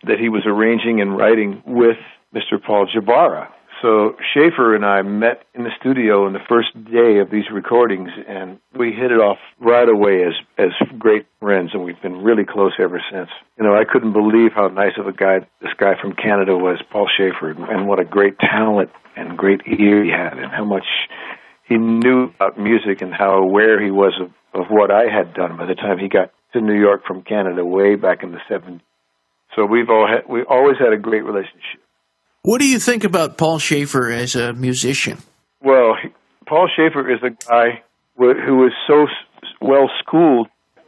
that 0.04 0.20
he 0.20 0.30
was 0.30 0.44
arranging 0.46 1.02
and 1.02 1.18
writing 1.18 1.62
with 1.66 1.98
Mr. 2.34 2.64
Paul 2.64 2.88
Jabara. 2.88 3.50
So 3.82 4.18
Shaffer 4.34 4.76
and 4.76 4.86
I 4.86 5.02
met 5.04 5.44
in 5.54 5.64
the 5.64 5.72
studio 5.80 6.26
on 6.26 6.34
the 6.34 6.44
first 6.50 6.74
day 6.84 7.20
of 7.20 7.30
these 7.32 7.50
recordings, 7.50 8.10
and 8.28 8.60
we 8.78 8.92
hit 8.92 9.12
it 9.12 9.22
off 9.22 9.38
right 9.60 9.88
away 9.88 10.24
as 10.26 10.34
as 10.58 10.72
great 10.98 11.26
friends, 11.40 11.72
and 11.74 11.86
we've 11.86 12.02
been 12.02 12.22
really 12.22 12.44
close 12.44 12.74
ever 12.78 13.02
since. 13.12 13.30
You 13.58 13.64
know, 13.64 13.76
I 13.76 13.86
couldn't 13.86 14.12
believe 14.12 14.52
how 14.54 14.68
nice 14.68 14.98
of 14.98 15.08
a 15.08 15.14
guy 15.14 15.48
this 15.62 15.72
guy 15.78 15.94
from 16.02 16.14
Canada 16.14 16.58
was, 16.58 16.82
Paul 16.92 17.08
Shaffer, 17.08 17.52
and 17.52 17.88
what 17.88 18.00
a 18.00 18.06
great 18.06 18.38
talent 18.40 18.90
and 19.16 19.38
great 19.38 19.62
ear 19.66 20.04
he 20.04 20.12
had, 20.12 20.38
and 20.38 20.52
how 20.52 20.66
much 20.66 20.86
he 21.70 21.78
knew 21.78 22.26
about 22.36 22.60
music 22.60 23.02
and 23.02 23.14
how 23.14 23.38
aware 23.38 23.82
he 23.82 23.92
was 23.92 24.20
of, 24.20 24.32
of 24.60 24.68
what 24.70 24.92
I 24.92 25.04
had 25.06 25.34
done 25.34 25.56
by 25.56 25.66
the 25.66 25.76
time 25.76 26.00
he 26.00 26.10
got 26.10 26.32
to 26.54 26.60
New 26.60 26.78
York 26.78 27.06
from 27.06 27.22
Canada 27.22 27.64
way 27.64 27.96
back 27.96 28.24
in 28.24 28.32
the 28.32 28.40
70s. 28.50 28.82
So 29.56 29.66
we've 29.66 29.90
all 29.90 30.08
had, 30.08 30.28
we 30.28 30.44
always 30.44 30.78
had 30.80 30.94
a 30.94 30.98
great 30.98 31.24
relationship. 31.24 31.82
What 32.44 32.62
do 32.62 32.68
you 32.68 32.80
think 32.80 33.04
about 33.04 33.38
Paul 33.38 33.60
Shaffer 33.60 34.10
as 34.12 34.36
a 34.36 34.54
musician? 34.54 35.18
Well, 35.62 35.96
Paul 36.48 36.70
Shaffer 36.76 37.12
is 37.12 37.20
a 37.22 37.32
guy 37.32 37.84
who 38.18 38.66
is 38.66 38.74
so 38.88 39.08
well 39.62 39.90
schooled. 40.00 40.48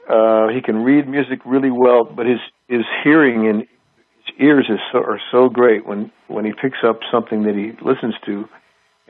Uh, 0.09 0.47
he 0.53 0.61
can 0.61 0.83
read 0.83 1.07
music 1.07 1.39
really 1.45 1.71
well, 1.71 2.03
but 2.03 2.25
his 2.25 2.39
his 2.67 2.85
hearing 3.03 3.47
and 3.47 3.59
his 3.61 4.35
ears 4.39 4.67
is 4.69 4.79
so, 4.91 4.99
are 4.99 5.19
so 5.31 5.49
great 5.49 5.85
when 5.85 6.11
when 6.27 6.45
he 6.45 6.53
picks 6.53 6.79
up 6.87 6.99
something 7.11 7.43
that 7.43 7.55
he 7.55 7.71
listens 7.85 8.15
to 8.25 8.47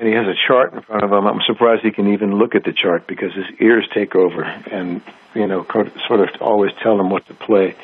and 0.01 0.09
he 0.09 0.15
has 0.15 0.25
a 0.25 0.33
chart 0.47 0.73
in 0.73 0.81
front 0.81 1.03
of 1.03 1.11
him. 1.11 1.27
I'm 1.27 1.41
surprised 1.45 1.83
he 1.83 1.91
can 1.91 2.11
even 2.11 2.33
look 2.33 2.55
at 2.55 2.63
the 2.63 2.73
chart 2.73 3.05
because 3.05 3.33
his 3.35 3.45
ears 3.59 3.87
take 3.93 4.15
over 4.15 4.41
and, 4.41 5.01
you 5.35 5.45
know, 5.45 5.63
sort 6.07 6.21
of 6.21 6.29
always 6.41 6.71
tell 6.81 6.99
him 6.99 7.11
what 7.11 7.27
to 7.27 7.35
play. 7.35 7.75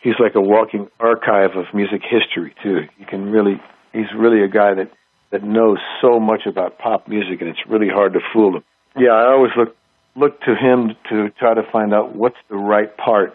He's 0.00 0.14
like 0.18 0.34
a 0.34 0.40
walking 0.40 0.88
archive 1.00 1.56
of 1.56 1.66
music 1.74 2.02
history, 2.02 2.54
too. 2.62 2.82
You 2.98 3.06
can 3.06 3.30
really, 3.30 3.60
he's 3.92 4.12
really 4.16 4.42
a 4.44 4.48
guy 4.48 4.74
that, 4.74 4.90
that 5.30 5.42
knows 5.42 5.78
so 6.00 6.20
much 6.20 6.46
about 6.46 6.78
pop 6.78 7.08
music 7.08 7.40
and 7.40 7.50
it's 7.50 7.66
really 7.68 7.88
hard 7.88 8.12
to 8.12 8.20
fool 8.32 8.56
him. 8.56 8.64
Yeah, 8.96 9.12
I 9.12 9.32
always 9.32 9.52
look, 9.56 9.76
look 10.14 10.40
to 10.42 10.54
him 10.54 10.94
to 11.10 11.30
try 11.38 11.54
to 11.54 11.62
find 11.72 11.92
out 11.92 12.14
what's 12.14 12.38
the 12.48 12.56
right 12.56 12.94
part 12.96 13.34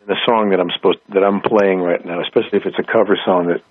in 0.00 0.06
the 0.06 0.16
song 0.26 0.50
that 0.50 0.60
I'm 0.60 0.70
supposed, 0.70 0.98
that 1.12 1.24
I'm 1.24 1.40
playing 1.40 1.80
right 1.80 2.04
now, 2.04 2.20
especially 2.20 2.58
if 2.58 2.66
it's 2.66 2.78
a 2.78 2.92
cover 2.92 3.18
song 3.24 3.48
that, 3.48 3.62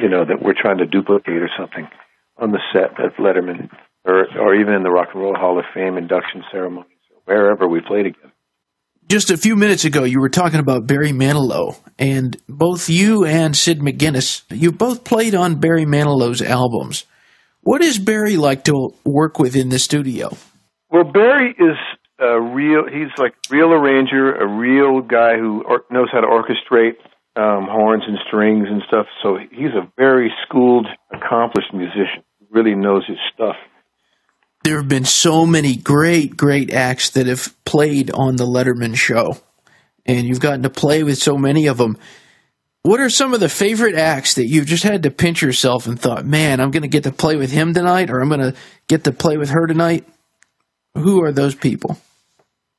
you 0.00 0.08
know, 0.08 0.24
that 0.24 0.42
we're 0.42 0.54
trying 0.54 0.78
to 0.78 0.86
duplicate 0.86 1.42
or 1.42 1.50
something 1.58 1.88
on 2.38 2.52
the 2.52 2.60
set 2.72 2.98
of 3.04 3.12
Letterman, 3.14 3.68
or 4.04 4.26
or 4.38 4.54
even 4.54 4.74
in 4.74 4.82
the 4.82 4.90
Rock 4.90 5.08
and 5.12 5.22
Roll 5.22 5.34
Hall 5.34 5.58
of 5.58 5.64
Fame 5.74 5.98
induction 5.98 6.44
ceremonies, 6.52 6.92
or 7.12 7.20
wherever 7.24 7.66
we 7.66 7.80
play 7.80 8.04
together. 8.04 8.32
Just 9.08 9.30
a 9.30 9.38
few 9.38 9.56
minutes 9.56 9.86
ago, 9.86 10.04
you 10.04 10.20
were 10.20 10.28
talking 10.28 10.60
about 10.60 10.86
Barry 10.86 11.12
Manilow, 11.12 11.78
and 11.98 12.36
both 12.46 12.90
you 12.90 13.24
and 13.24 13.56
Sid 13.56 13.78
McGinnis, 13.78 14.42
you 14.50 14.70
both 14.70 15.02
played 15.02 15.34
on 15.34 15.60
Barry 15.60 15.86
Manilow's 15.86 16.42
albums. 16.42 17.06
What 17.62 17.80
is 17.80 17.98
Barry 17.98 18.36
like 18.36 18.64
to 18.64 18.90
work 19.06 19.38
with 19.38 19.56
in 19.56 19.70
the 19.70 19.78
studio? 19.78 20.36
Well, 20.90 21.04
Barry 21.04 21.54
is 21.58 21.76
a 22.20 22.38
real, 22.38 22.84
he's 22.84 23.08
like 23.16 23.32
real 23.48 23.72
arranger, 23.72 24.34
a 24.34 24.46
real 24.46 25.00
guy 25.00 25.38
who 25.38 25.64
or, 25.66 25.84
knows 25.90 26.08
how 26.12 26.20
to 26.20 26.26
orchestrate 26.26 26.98
um, 27.34 27.66
horns 27.66 28.02
and 28.06 28.18
strings 28.26 28.66
and 28.68 28.82
stuff. 28.88 29.06
So 29.22 29.38
he's 29.50 29.72
a 29.72 29.90
very 29.96 30.30
schooled, 30.44 30.86
accomplished 31.14 31.72
musician 31.72 32.24
really 32.50 32.74
knows 32.74 33.06
his 33.06 33.18
stuff. 33.32 33.56
There 34.68 34.76
have 34.76 34.86
been 34.86 35.06
so 35.06 35.46
many 35.46 35.76
great, 35.76 36.36
great 36.36 36.74
acts 36.74 37.08
that 37.12 37.26
have 37.26 37.56
played 37.64 38.10
on 38.10 38.36
the 38.36 38.44
Letterman 38.44 38.94
show, 38.94 39.38
and 40.04 40.26
you've 40.26 40.40
gotten 40.40 40.62
to 40.64 40.68
play 40.68 41.02
with 41.02 41.16
so 41.16 41.38
many 41.38 41.68
of 41.68 41.78
them. 41.78 41.96
What 42.82 43.00
are 43.00 43.08
some 43.08 43.32
of 43.32 43.40
the 43.40 43.48
favorite 43.48 43.94
acts 43.94 44.34
that 44.34 44.44
you've 44.44 44.66
just 44.66 44.82
had 44.82 45.04
to 45.04 45.10
pinch 45.10 45.40
yourself 45.40 45.86
and 45.86 45.98
thought, 45.98 46.26
man, 46.26 46.60
I'm 46.60 46.70
going 46.70 46.82
to 46.82 46.88
get 46.88 47.04
to 47.04 47.12
play 47.12 47.36
with 47.36 47.50
him 47.50 47.72
tonight, 47.72 48.10
or 48.10 48.20
I'm 48.20 48.28
going 48.28 48.42
to 48.42 48.54
get 48.88 49.04
to 49.04 49.10
play 49.10 49.38
with 49.38 49.48
her 49.48 49.66
tonight? 49.66 50.06
Who 50.94 51.24
are 51.24 51.32
those 51.32 51.54
people? 51.54 51.96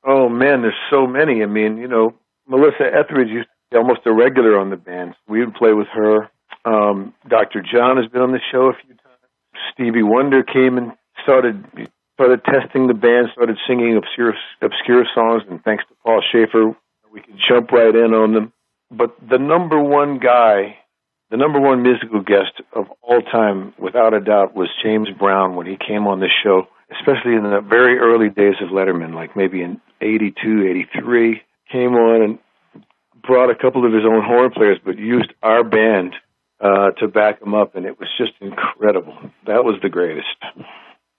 Oh 0.05 0.29
man, 0.29 0.61
there's 0.61 0.77
so 0.91 1.07
many. 1.07 1.41
I 1.41 1.47
mean, 1.47 1.77
you 1.77 1.87
know, 1.87 2.11
Melissa 2.47 2.85
Etheridge 2.85 3.29
used 3.29 3.47
to 3.47 3.71
be 3.71 3.77
almost 3.77 4.01
a 4.05 4.13
regular 4.13 4.59
on 4.59 4.69
the 4.69 4.77
band. 4.77 5.15
We 5.27 5.39
would 5.39 5.55
play 5.55 5.73
with 5.73 5.87
her. 5.91 6.29
Um, 6.65 7.15
Dr. 7.27 7.63
John 7.63 7.97
has 7.97 8.05
been 8.11 8.21
on 8.21 8.31
the 8.31 8.41
show 8.51 8.69
a 8.69 8.73
few 8.85 8.93
times. 8.93 9.25
Stevie 9.73 10.03
Wonder 10.03 10.43
came 10.43 10.77
and 10.77 10.91
started 11.23 11.65
started 12.15 12.43
testing 12.43 12.87
the 12.87 12.93
band, 12.93 13.27
started 13.31 13.57
singing 13.67 13.95
obscure 13.97 14.33
obscure 14.61 15.05
songs, 15.15 15.43
and 15.49 15.63
thanks 15.63 15.83
to 15.87 15.95
Paul 16.03 16.21
Shaffer, 16.31 16.75
we 17.11 17.21
could 17.21 17.39
jump 17.47 17.71
right 17.71 17.95
in 17.95 18.13
on 18.13 18.33
them. 18.33 18.53
But 18.91 19.15
the 19.27 19.37
number 19.37 19.81
one 19.81 20.19
guy, 20.19 20.77
the 21.29 21.37
number 21.37 21.59
one 21.59 21.83
musical 21.83 22.21
guest 22.21 22.61
of 22.73 22.87
all 23.01 23.21
time, 23.21 23.73
without 23.77 24.13
a 24.13 24.19
doubt, 24.19 24.55
was 24.55 24.67
James 24.83 25.09
Brown 25.17 25.55
when 25.55 25.67
he 25.67 25.77
came 25.77 26.07
on 26.07 26.19
the 26.19 26.29
show, 26.43 26.67
especially 26.91 27.35
in 27.35 27.43
the 27.43 27.61
very 27.61 27.97
early 27.99 28.29
days 28.29 28.55
of 28.61 28.69
Letterman, 28.69 29.13
like 29.13 29.35
maybe 29.35 29.61
in 29.61 29.79
82, 30.01 30.67
83, 30.97 31.41
came 31.71 31.93
on 31.93 32.21
and 32.21 32.39
brought 33.21 33.49
a 33.49 33.55
couple 33.55 33.85
of 33.85 33.93
his 33.93 34.03
own 34.05 34.23
horn 34.23 34.51
players, 34.51 34.79
but 34.83 34.97
used 34.97 35.33
our 35.43 35.63
band 35.63 36.15
uh, 36.61 36.91
to 36.99 37.07
back 37.07 37.41
him 37.41 37.53
up, 37.53 37.75
and 37.75 37.85
it 37.85 37.99
was 37.99 38.09
just 38.17 38.33
incredible. 38.41 39.15
That 39.45 39.63
was 39.63 39.75
the 39.81 39.89
greatest. 39.89 40.27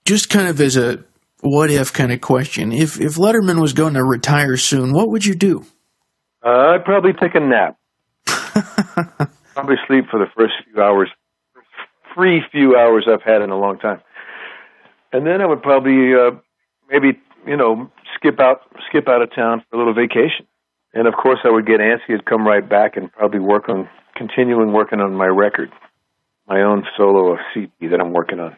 Just 0.04 0.30
kind 0.30 0.48
of 0.48 0.60
as 0.60 0.76
a 0.76 1.04
what 1.42 1.70
if 1.70 1.92
kind 1.92 2.12
of 2.12 2.20
question, 2.20 2.72
if 2.72 3.00
if 3.00 3.14
Letterman 3.14 3.60
was 3.60 3.72
going 3.72 3.94
to 3.94 4.04
retire 4.04 4.56
soon, 4.56 4.92
what 4.92 5.08
would 5.08 5.24
you 5.24 5.34
do? 5.34 5.64
Uh, 6.44 6.74
I'd 6.74 6.84
probably 6.84 7.12
take 7.12 7.34
a 7.34 7.40
nap. 7.40 7.76
probably 9.54 9.76
sleep 9.86 10.06
for 10.10 10.18
the 10.18 10.30
first 10.36 10.54
few 10.64 10.82
hours, 10.82 11.10
free 12.14 12.42
few 12.52 12.76
hours 12.76 13.06
I've 13.10 13.22
had 13.22 13.42
in 13.42 13.50
a 13.50 13.58
long 13.58 13.78
time, 13.78 14.00
and 15.12 15.26
then 15.26 15.40
I 15.40 15.46
would 15.46 15.62
probably 15.62 16.12
uh, 16.14 16.36
maybe 16.90 17.18
you 17.46 17.56
know 17.56 17.90
skip 18.16 18.40
out 18.40 18.62
skip 18.88 19.08
out 19.08 19.22
of 19.22 19.34
town 19.34 19.62
for 19.68 19.76
a 19.76 19.78
little 19.78 19.94
vacation. 19.94 20.46
And 20.92 21.06
of 21.06 21.14
course, 21.14 21.38
I 21.44 21.50
would 21.50 21.66
get 21.66 21.78
antsy. 21.78 22.14
I'd 22.14 22.24
come 22.24 22.44
right 22.44 22.68
back 22.68 22.96
and 22.96 23.12
probably 23.12 23.38
work 23.38 23.68
on 23.68 23.88
continuing 24.16 24.72
working 24.72 25.00
on 25.00 25.14
my 25.14 25.26
record, 25.26 25.70
my 26.48 26.62
own 26.62 26.84
solo 26.96 27.32
of 27.32 27.38
CD 27.54 27.70
that 27.90 28.00
I'm 28.00 28.12
working 28.12 28.40
on. 28.40 28.56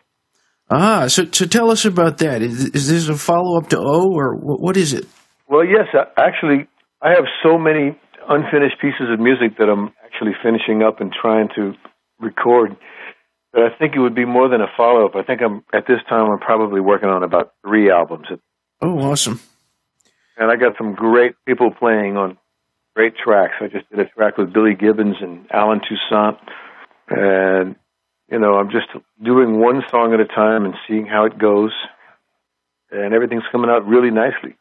Ah, 0.71 1.07
so 1.09 1.25
so 1.31 1.45
tell 1.45 1.71
us 1.71 1.85
about 1.85 2.19
that. 2.19 2.43
Is, 2.43 2.67
is 2.71 2.89
this 2.89 3.09
a 3.09 3.17
follow 3.17 3.59
up 3.59 3.69
to 3.71 3.79
O, 3.79 4.13
or 4.13 4.37
what, 4.37 4.61
what 4.61 4.77
is 4.77 4.93
it? 4.93 5.07
Well, 5.49 5.65
yes, 5.65 5.89
actually, 6.17 6.67
I 7.03 7.11
have 7.11 7.27
so 7.43 7.59
many 7.59 7.99
unfinished 8.29 8.81
pieces 8.81 9.09
of 9.13 9.21
music 9.21 9.59
that 9.59 9.69
I'm 9.69 9.93
actually 10.05 10.33
finishing 10.43 10.83
up 10.83 11.01
and 11.01 11.13
trying 11.13 11.49
to 11.57 11.73
record 12.21 12.77
that 13.53 13.63
I 13.63 13.79
think 13.79 13.95
it 13.95 14.01
would 14.01 14.15
be 14.15 14.25
more 14.25 14.49
than 14.49 14.61
a 14.61 14.67
follow 14.77 15.05
up. 15.05 15.15
I 15.15 15.23
think 15.23 15.41
I'm 15.43 15.63
at 15.75 15.87
this 15.87 15.99
time 16.09 16.31
I'm 16.31 16.39
probably 16.39 16.81
working 16.81 17.09
on 17.09 17.23
about 17.23 17.53
three 17.67 17.91
albums. 17.91 18.27
Oh, 18.81 18.99
awesome! 18.99 19.41
And 20.39 20.51
I 20.51 20.57
got 20.57 20.79
some 20.79 20.95
great 20.95 21.35
people 21.47 21.71
playing 21.71 22.17
on 22.17 22.39
great 22.97 23.15
tracks. 23.23 23.55
I 23.61 23.67
just 23.67 23.89
did 23.91 23.99
a 23.99 24.09
track 24.09 24.39
with 24.39 24.53
Billy 24.53 24.75
Gibbons 24.75 25.17
and 25.21 25.47
Allen 25.53 25.81
Toussaint, 25.81 26.39
and 27.09 27.77
you 28.33 28.41
know 28.41 28.55
I'm 28.55 28.71
just 28.71 28.89
doing 29.23 29.61
one 29.61 29.83
song 29.91 30.13
at 30.15 30.21
a 30.21 30.25
time 30.25 30.65
and 30.65 30.75
seeing 30.89 31.07
how 31.07 31.27
it 31.27 31.39
goes, 31.39 31.73
and 32.91 33.15
everything's 33.15 33.45
coming 33.53 33.71
out 33.71 33.87
really 33.87 34.11
nicely. 34.11 34.57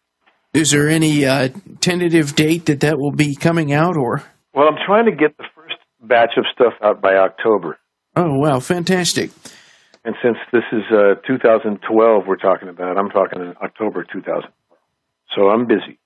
Is 0.54 0.72
there 0.72 0.90
any 0.90 1.26
uh, 1.26 1.50
tentative 1.80 2.36
date 2.36 2.66
that 2.66 2.82
that 2.82 3.00
will 3.00 3.14
be 3.14 3.36
coming 3.36 3.74
out, 3.74 3.98
or? 3.98 4.22
Well, 4.54 4.68
I'm 4.68 4.78
trying 4.86 5.06
to 5.06 5.16
get 5.16 5.38
the 5.38 5.46
first 5.56 5.78
batch 6.02 6.34
of 6.38 6.46
stuff 6.54 6.74
out 6.84 7.02
by 7.02 7.16
October. 7.16 7.80
Oh 8.16 8.38
wow, 8.38 8.60
fantastic! 8.60 9.32
And 10.04 10.16
since 10.22 10.38
this 10.52 10.64
is 10.72 10.84
uh, 10.92 11.16
2012, 11.28 12.24
we're 12.28 12.36
talking 12.36 12.70
about, 12.70 12.98
I'm 12.98 13.10
talking 13.10 13.42
in 13.42 13.54
October 13.62 14.04
2000. 14.12 14.50
So 15.36 15.50
I'm 15.50 15.68
busy. 15.68 16.00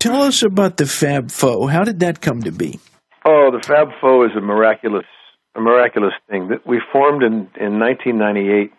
Tell 0.00 0.22
us 0.22 0.42
about 0.42 0.76
the 0.76 0.86
Fab 0.86 1.30
Faux. 1.30 1.72
How 1.72 1.84
did 1.84 2.00
that 2.00 2.20
come 2.20 2.42
to 2.42 2.50
be? 2.50 2.80
Oh, 3.24 3.50
the 3.52 3.62
Fab 3.62 3.88
Faux 4.00 4.30
is 4.30 4.36
a 4.36 4.40
miraculous, 4.40 5.06
a 5.54 5.60
miraculous 5.60 6.14
thing 6.28 6.48
that 6.48 6.66
we 6.66 6.80
formed 6.92 7.22
in 7.22 7.48
in 7.58 7.78
1998, 7.78 8.72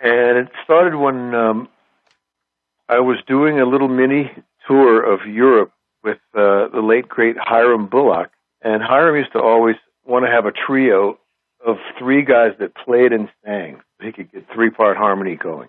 and 0.00 0.38
it 0.38 0.48
started 0.64 0.96
when 0.96 1.34
um, 1.34 1.68
I 2.88 3.00
was 3.00 3.18
doing 3.26 3.60
a 3.60 3.64
little 3.64 3.88
mini 3.88 4.30
tour 4.66 5.02
of 5.02 5.26
Europe 5.26 5.72
with 6.02 6.18
uh, 6.34 6.68
the 6.68 6.82
late 6.82 7.08
great 7.08 7.36
Hiram 7.38 7.86
Bullock, 7.86 8.30
and 8.62 8.82
Hiram 8.82 9.16
used 9.16 9.32
to 9.32 9.40
always 9.40 9.76
want 10.04 10.24
to 10.24 10.30
have 10.30 10.46
a 10.46 10.52
trio 10.52 11.18
of 11.64 11.76
three 11.98 12.22
guys 12.22 12.52
that 12.58 12.74
played 12.74 13.12
and 13.12 13.28
sang. 13.44 13.80
So 13.98 14.06
he 14.06 14.12
could 14.12 14.32
get 14.32 14.46
three 14.52 14.70
part 14.70 14.96
harmony 14.96 15.36
going, 15.36 15.68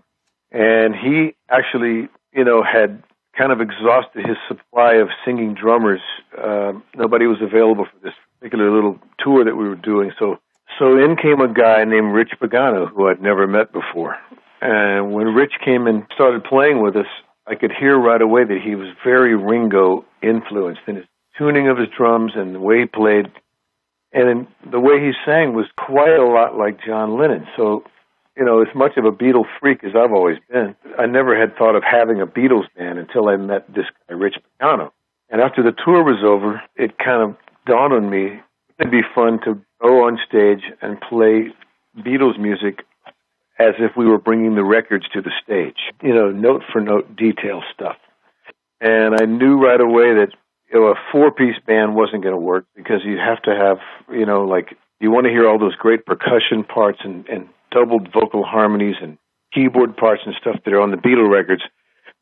and 0.52 0.96
he 0.96 1.36
actually 1.50 2.10
you 2.34 2.44
know, 2.44 2.64
had 2.64 3.04
kind 3.38 3.52
of 3.52 3.62
exhausted 3.62 4.26
his 4.26 4.38
supply 4.48 4.96
of 4.96 5.10
singing 5.26 5.54
drummers. 5.54 6.02
Uh, 6.38 6.74
nobody 6.96 7.28
was 7.28 7.38
available 7.42 7.86
for 7.86 8.00
this 8.04 8.14
particular 8.40 8.74
little 8.74 9.00
tour 9.20 9.46
that 9.46 9.56
we 9.56 9.68
were 9.68 9.76
doing. 9.76 10.12
So, 10.20 10.38
so 10.80 10.98
in 10.98 11.16
came 11.16 11.40
a 11.40 11.52
guy 11.52 11.84
named 11.86 12.14
Rich 12.14 12.32
Pagano, 12.42 12.90
who 12.90 13.08
I'd 13.08 13.22
never 13.22 13.48
met 13.48 13.72
before. 13.72 14.18
And 14.62 15.14
when 15.14 15.28
Rich 15.28 15.54
came 15.64 15.88
and 15.88 16.04
started 16.14 16.44
playing 16.44 16.82
with 16.82 16.96
us, 16.96 17.08
I 17.48 17.56
could 17.56 17.72
hear 17.72 17.98
right 17.98 18.22
away 18.22 18.44
that 18.44 18.62
he 18.64 18.76
was 18.76 18.88
very 19.04 19.36
Ringo 19.36 20.06
influenced 20.22 20.82
in 20.88 20.98
his 20.98 21.06
tuning 21.38 21.68
of 21.70 21.78
his 21.78 21.88
drums 21.98 22.34
and 22.36 22.54
the 22.54 22.60
way 22.60 22.82
he 22.82 22.86
played. 22.86 23.26
And 24.14 24.48
the 24.70 24.80
way 24.80 25.00
he 25.00 25.12
sang 25.26 25.54
was 25.54 25.66
quite 25.78 26.18
a 26.18 26.26
lot 26.26 26.58
like 26.58 26.84
John 26.86 27.18
Lennon. 27.18 27.48
So 27.56 27.84
you 28.38 28.46
know, 28.46 28.62
as 28.62 28.74
much 28.74 28.98
of 28.98 29.06
a 29.06 29.12
Beatles 29.12 29.46
freak 29.60 29.84
as 29.84 29.92
I've 29.96 30.14
always 30.14 30.38
been, 30.50 30.76
I 30.98 31.06
never 31.06 31.40
had 31.40 31.56
thought 31.58 31.76
of 31.76 31.84
having 31.84 32.22
a 32.22 32.28
Beatles 32.28 32.66
band 32.78 33.00
until 33.00 33.28
I 33.30 33.36
met 33.38 33.68
this 33.74 33.86
guy, 34.08 34.16
Rich 34.16 34.36
Pagano. 34.62 34.92
And 35.30 35.42
after 35.42 35.64
the 35.64 35.72
tour 35.72 36.04
was 36.04 36.24
over, 36.24 36.62
it 36.76 36.98
kind 36.98 37.22
of 37.22 37.38
dawned 37.66 37.94
on 37.94 38.10
me 38.10 38.42
it'd 38.82 38.92
be 38.92 39.02
fun 39.14 39.40
to 39.46 39.62
go 39.82 40.08
on 40.08 40.20
stage 40.28 40.64
and 40.82 41.00
play 41.00 41.50
Beatles 41.98 42.40
music 42.40 42.80
as 43.60 43.76
if 43.78 43.96
we 43.96 44.08
were 44.08 44.18
bringing 44.18 44.56
the 44.56 44.64
records 44.64 45.08
to 45.10 45.22
the 45.22 45.32
stage, 45.44 45.78
you 46.02 46.14
know, 46.14 46.32
note 46.32 46.64
for 46.72 46.82
note 46.82 47.16
detail 47.16 47.62
stuff. 47.74 47.98
And 48.80 49.14
I 49.22 49.26
knew 49.26 49.58
right 49.58 49.80
away 49.80 50.16
that 50.16 50.30
you 50.74 50.80
know, 50.80 50.88
a 50.88 50.96
four 51.12 51.32
piece 51.32 51.60
band 51.68 51.96
wasn't 51.96 52.24
going 52.24 52.34
to 52.34 52.42
work 52.42 52.66
because 52.76 53.02
you 53.06 53.18
have 53.18 53.42
to 53.44 53.56
have, 53.56 53.78
you 54.12 54.26
know, 54.26 54.46
like 54.46 54.76
you 55.00 55.12
want 55.12 55.26
to 55.26 55.30
hear 55.32 55.48
all 55.48 55.60
those 55.60 55.76
great 55.76 56.06
percussion 56.06 56.64
parts 56.64 57.00
and, 57.04 57.28
and 57.30 57.50
doubled 57.72 58.10
vocal 58.14 58.44
harmonies 58.44 58.96
and 59.02 59.18
keyboard 59.54 59.98
parts 59.98 60.22
and 60.26 60.36
stuff 60.40 60.58
that 60.64 60.74
are 60.74 60.82
on 60.82 60.92
the 60.92 60.98
Beatle 60.98 61.30
records. 61.30 61.64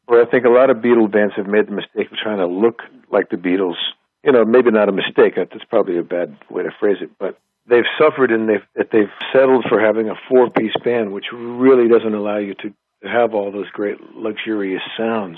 Where 0.05 0.25
I 0.25 0.29
think 0.29 0.45
a 0.45 0.49
lot 0.49 0.69
of 0.69 0.77
Beatle 0.77 1.11
bands 1.11 1.33
have 1.37 1.45
made 1.47 1.67
the 1.67 1.71
mistake 1.71 2.11
of 2.11 2.17
trying 2.17 2.39
to 2.39 2.47
look 2.47 2.81
like 3.11 3.29
the 3.29 3.37
Beatles. 3.37 3.75
You 4.23 4.31
know, 4.31 4.43
maybe 4.43 4.71
not 4.71 4.89
a 4.89 4.91
mistake. 4.91 5.35
That's 5.35 5.63
probably 5.69 5.97
a 5.97 6.03
bad 6.03 6.35
way 6.49 6.63
to 6.63 6.71
phrase 6.79 6.97
it, 7.01 7.11
but 7.19 7.39
they've 7.69 7.87
suffered 7.97 8.31
and 8.31 8.49
they've 8.49 8.65
that 8.75 8.89
they've 8.91 9.13
settled 9.31 9.65
for 9.69 9.79
having 9.79 10.09
a 10.09 10.15
four-piece 10.27 10.75
band, 10.83 11.13
which 11.13 11.25
really 11.31 11.87
doesn't 11.87 12.13
allow 12.13 12.37
you 12.37 12.55
to 12.55 12.73
have 13.03 13.33
all 13.33 13.51
those 13.51 13.69
great 13.71 13.97
luxurious 14.15 14.81
sounds. 14.97 15.37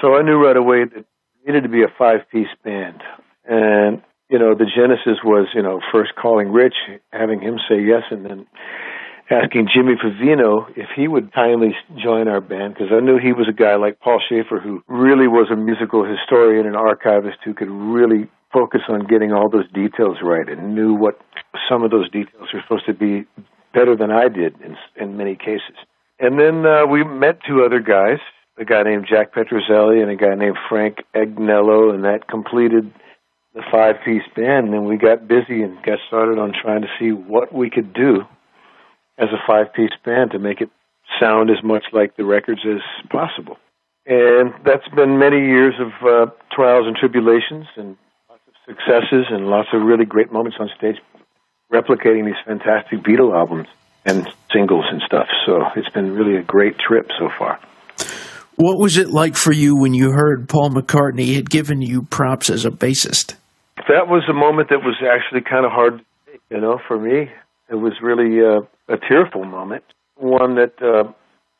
So 0.00 0.14
I 0.14 0.22
knew 0.22 0.36
right 0.36 0.56
away 0.56 0.84
that 0.84 0.98
it 0.98 1.06
needed 1.46 1.62
to 1.62 1.68
be 1.68 1.82
a 1.82 1.92
five-piece 1.98 2.54
band, 2.62 3.02
and 3.44 4.02
you 4.28 4.38
know 4.38 4.54
the 4.54 4.66
genesis 4.66 5.18
was 5.24 5.48
you 5.54 5.62
know 5.62 5.80
first 5.90 6.12
calling 6.20 6.52
Rich, 6.52 6.76
having 7.10 7.40
him 7.40 7.58
say 7.68 7.80
yes, 7.80 8.02
and 8.10 8.24
then 8.24 8.46
asking 9.30 9.68
Jimmy 9.74 9.94
Vivino 9.94 10.66
if 10.76 10.88
he 10.94 11.08
would 11.08 11.32
kindly 11.32 11.74
join 12.02 12.28
our 12.28 12.40
band 12.40 12.74
because 12.74 12.92
I 12.92 13.00
knew 13.00 13.18
he 13.18 13.32
was 13.32 13.48
a 13.48 13.52
guy 13.52 13.76
like 13.76 14.00
Paul 14.00 14.20
Shaffer 14.20 14.60
who 14.60 14.82
really 14.88 15.28
was 15.28 15.48
a 15.50 15.56
musical 15.56 16.04
historian 16.04 16.66
and 16.66 16.76
archivist 16.76 17.38
who 17.44 17.54
could 17.54 17.70
really 17.70 18.28
focus 18.52 18.82
on 18.88 19.06
getting 19.06 19.32
all 19.32 19.48
those 19.48 19.70
details 19.72 20.18
right 20.22 20.48
and 20.48 20.74
knew 20.74 20.94
what 20.94 21.18
some 21.68 21.82
of 21.82 21.90
those 21.90 22.10
details 22.10 22.48
were 22.52 22.60
supposed 22.62 22.86
to 22.86 22.94
be 22.94 23.24
better 23.72 23.96
than 23.96 24.10
I 24.10 24.28
did 24.28 24.54
in, 24.60 24.76
in 24.96 25.16
many 25.16 25.34
cases. 25.36 25.76
And 26.20 26.38
then 26.38 26.66
uh, 26.66 26.86
we 26.86 27.02
met 27.04 27.38
two 27.48 27.64
other 27.64 27.80
guys, 27.80 28.18
a 28.58 28.64
guy 28.64 28.82
named 28.82 29.06
Jack 29.08 29.34
Petruzzelli 29.34 30.02
and 30.02 30.10
a 30.10 30.16
guy 30.16 30.34
named 30.34 30.58
Frank 30.68 30.98
Agnello, 31.14 31.94
and 31.94 32.04
that 32.04 32.28
completed 32.28 32.92
the 33.54 33.62
five 33.72 33.96
piece 34.04 34.22
band. 34.36 34.74
And 34.74 34.86
we 34.86 34.98
got 34.98 35.26
busy 35.26 35.62
and 35.62 35.82
got 35.82 35.98
started 36.06 36.38
on 36.38 36.52
trying 36.52 36.82
to 36.82 36.88
see 37.00 37.12
what 37.12 37.52
we 37.52 37.70
could 37.70 37.94
do 37.94 38.22
as 39.18 39.28
a 39.32 39.40
five 39.46 39.72
piece 39.72 39.92
band 40.04 40.32
to 40.32 40.38
make 40.38 40.60
it 40.60 40.70
sound 41.20 41.50
as 41.50 41.62
much 41.62 41.84
like 41.92 42.16
the 42.16 42.24
records 42.24 42.60
as 42.66 42.80
possible. 43.10 43.58
And 44.06 44.52
that's 44.64 44.88
been 44.88 45.18
many 45.18 45.38
years 45.38 45.74
of 45.78 45.92
uh, 46.06 46.30
trials 46.50 46.86
and 46.86 46.96
tribulations 46.96 47.66
and 47.76 47.96
lots 48.28 48.42
of 48.48 48.54
successes 48.66 49.26
and 49.30 49.46
lots 49.46 49.68
of 49.72 49.82
really 49.82 50.04
great 50.04 50.32
moments 50.32 50.56
on 50.58 50.70
stage 50.76 50.96
replicating 51.72 52.26
these 52.26 52.34
fantastic 52.44 53.00
Beatle 53.00 53.34
albums 53.34 53.68
and 54.04 54.28
singles 54.52 54.84
and 54.90 55.00
stuff. 55.06 55.26
So 55.46 55.62
it's 55.76 55.88
been 55.88 56.14
really 56.14 56.36
a 56.36 56.42
great 56.42 56.78
trip 56.78 57.10
so 57.18 57.30
far. 57.38 57.58
What 58.56 58.78
was 58.78 58.98
it 58.98 59.08
like 59.08 59.36
for 59.36 59.52
you 59.52 59.76
when 59.76 59.94
you 59.94 60.10
heard 60.10 60.48
Paul 60.48 60.70
McCartney 60.70 61.34
had 61.34 61.48
given 61.48 61.80
you 61.80 62.02
props 62.02 62.50
as 62.50 62.66
a 62.66 62.70
bassist? 62.70 63.36
That 63.88 64.08
was 64.08 64.24
a 64.28 64.34
moment 64.34 64.68
that 64.68 64.80
was 64.80 64.96
actually 65.02 65.40
kind 65.40 65.64
of 65.64 65.72
hard 65.72 66.04
you 66.52 66.60
know, 66.60 66.78
for 66.86 66.98
me. 66.98 67.30
It 67.70 67.76
was 67.76 67.94
really 68.02 68.44
uh, 68.44 68.60
a 68.92 68.98
tearful 68.98 69.44
moment, 69.44 69.84
one 70.16 70.56
that 70.56 70.80
uh, 70.82 71.10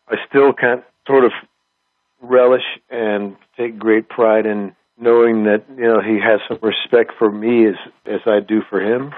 I 0.08 0.16
still 0.28 0.52
can't 0.52 0.84
sort 1.06 1.24
of 1.24 1.32
relish 2.20 2.62
and 2.90 3.36
take 3.56 3.78
great 3.78 4.08
pride 4.08 4.46
in 4.46 4.74
knowing 4.98 5.44
that 5.44 5.64
you 5.76 5.84
know 5.84 6.00
he 6.00 6.20
has 6.20 6.40
some 6.46 6.58
respect 6.62 7.12
for 7.18 7.30
me 7.30 7.66
as 7.66 7.74
as 8.06 8.20
I 8.26 8.40
do 8.40 8.62
for 8.68 8.80
him. 8.80 9.12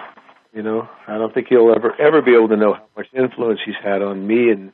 You 0.54 0.62
know, 0.62 0.88
I 1.08 1.18
don't 1.18 1.34
think 1.34 1.48
he'll 1.48 1.72
ever 1.74 1.94
ever 2.00 2.22
be 2.22 2.34
able 2.34 2.48
to 2.48 2.56
know 2.56 2.74
how 2.74 2.86
much 2.96 3.08
influence 3.12 3.60
he's 3.64 3.74
had 3.82 4.00
on 4.00 4.26
me 4.26 4.50
and 4.50 4.72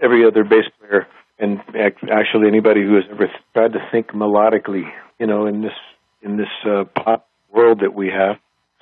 every 0.00 0.24
other 0.24 0.44
bass 0.44 0.64
player, 0.78 1.06
and 1.38 1.60
actually 1.76 2.46
anybody 2.46 2.82
who 2.82 2.94
has 2.94 3.04
ever 3.10 3.30
tried 3.52 3.72
to 3.72 3.88
think 3.90 4.08
melodically. 4.08 4.88
You 5.18 5.26
know, 5.26 5.46
in 5.46 5.62
this 5.62 5.76
in 6.22 6.36
this 6.36 6.48
uh, 6.64 6.84
pop 6.84 7.28
world 7.50 7.80
that 7.80 7.94
we 7.94 8.08
have. 8.08 8.36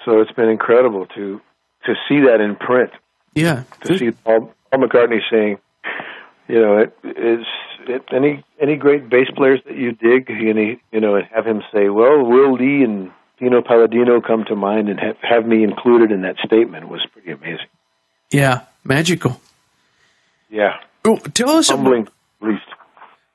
So 0.05 0.21
it's 0.21 0.33
been 0.33 0.51
incredible 0.51 1.07
to 1.15 1.41
to 1.87 1.95
see 2.09 2.21
that 2.21 2.41
in 2.41 2.57
print. 2.57 2.91
Yeah, 3.35 3.65
to 3.83 3.99
see 3.99 4.11
Paul, 4.11 4.53
Paul 4.71 4.81
McCartney 4.81 5.21
saying, 5.31 5.59
you 6.49 6.61
know, 6.61 6.79
it 6.79 6.97
is 7.05 7.47
it, 7.89 8.03
any 8.13 8.45
any 8.61 8.77
great 8.77 9.09
bass 9.09 9.29
players 9.37 9.61
that 9.67 9.77
you 9.77 9.93
dig, 9.93 10.31
any 10.31 10.81
you 10.93 11.01
know, 11.01 11.17
and 11.17 11.27
have 11.35 11.47
him 11.47 11.63
say, 11.73 11.89
well, 11.89 12.25
Will 12.25 12.55
Lee 12.55 12.85
and 12.85 13.11
Pino 13.39 13.63
Palladino 13.63 14.21
come 14.21 14.45
to 14.49 14.55
mind, 14.55 14.89
and 14.89 15.01
have, 15.01 15.17
have 15.23 15.47
me 15.47 15.65
included 15.65 16.13
in 16.13 16.23
that 16.23 16.37
statement 16.45 16.89
was 16.89 17.05
pretty 17.13 17.33
amazing. 17.33 17.67
Yeah, 18.31 18.63
magical. 18.85 19.41
Yeah. 20.49 20.79
Oh, 21.05 21.17
tell 21.17 21.51
us 21.51 21.69
humbling, 21.69 22.03
about, 22.03 22.13
at 22.43 22.49
least. 22.49 22.67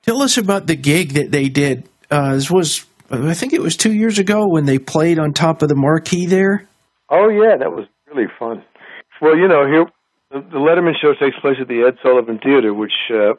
Tell 0.03 0.21
us 0.21 0.37
about 0.37 0.67
the 0.67 0.75
gig 0.75 1.13
that 1.13 1.31
they 1.31 1.49
did. 1.49 1.87
Uh, 2.09 2.35
this 2.35 2.49
was, 2.49 2.85
I 3.11 3.33
think, 3.33 3.53
it 3.53 3.61
was 3.61 3.75
two 3.75 3.93
years 3.93 4.19
ago 4.19 4.47
when 4.47 4.65
they 4.65 4.79
played 4.79 5.19
on 5.19 5.33
top 5.33 5.61
of 5.61 5.69
the 5.69 5.75
marquee 5.75 6.25
there. 6.25 6.67
Oh 7.09 7.29
yeah, 7.29 7.57
that 7.57 7.71
was 7.71 7.87
really 8.07 8.27
fun. 8.39 8.63
Well, 9.21 9.35
you 9.35 9.47
know, 9.47 9.67
here 9.67 9.85
the, 10.31 10.57
Letterman 10.57 10.93
show 10.99 11.13
takes 11.13 11.37
place 11.39 11.57
at 11.59 11.67
the 11.67 11.83
Ed 11.83 11.97
Sullivan 12.03 12.39
Theater, 12.39 12.73
which 12.73 12.93
uh, 13.09 13.33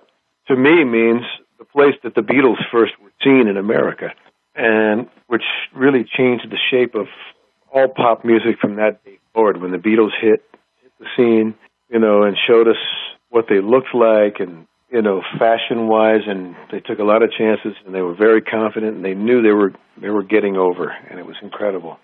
to 0.48 0.56
me 0.56 0.84
means 0.84 1.22
the 1.58 1.64
place 1.64 1.94
that 2.02 2.14
the 2.14 2.20
Beatles 2.20 2.58
first 2.70 2.92
were 3.02 3.12
seen 3.22 3.48
in 3.48 3.56
America, 3.56 4.12
and 4.54 5.08
which 5.28 5.44
really 5.74 6.04
changed 6.04 6.50
the 6.50 6.58
shape 6.70 6.94
of 6.94 7.06
all 7.72 7.88
pop 7.88 8.24
music 8.24 8.58
from 8.60 8.76
that 8.76 9.04
day 9.04 9.18
forward. 9.32 9.60
When 9.60 9.70
the 9.70 9.78
Beatles 9.78 10.12
hit, 10.20 10.42
hit 10.82 10.92
the 10.98 11.06
scene, 11.16 11.54
you 11.88 11.98
know, 11.98 12.24
and 12.24 12.36
showed 12.46 12.68
us 12.68 12.80
what 13.30 13.46
they 13.48 13.60
looked 13.60 13.94
like 13.94 14.40
and 14.40 14.66
you 14.90 15.02
know 15.02 15.22
fashion 15.38 15.86
wise 15.86 16.22
and 16.26 16.56
they 16.72 16.80
took 16.80 16.98
a 16.98 17.04
lot 17.04 17.22
of 17.22 17.30
chances 17.32 17.74
and 17.86 17.94
they 17.94 18.02
were 18.02 18.14
very 18.14 18.42
confident 18.42 18.96
and 18.96 19.04
they 19.04 19.14
knew 19.14 19.40
they 19.40 19.52
were 19.52 19.72
they 20.00 20.10
were 20.10 20.24
getting 20.24 20.56
over 20.56 20.90
and 21.08 21.18
it 21.20 21.26
was 21.26 21.36
incredible 21.42 21.98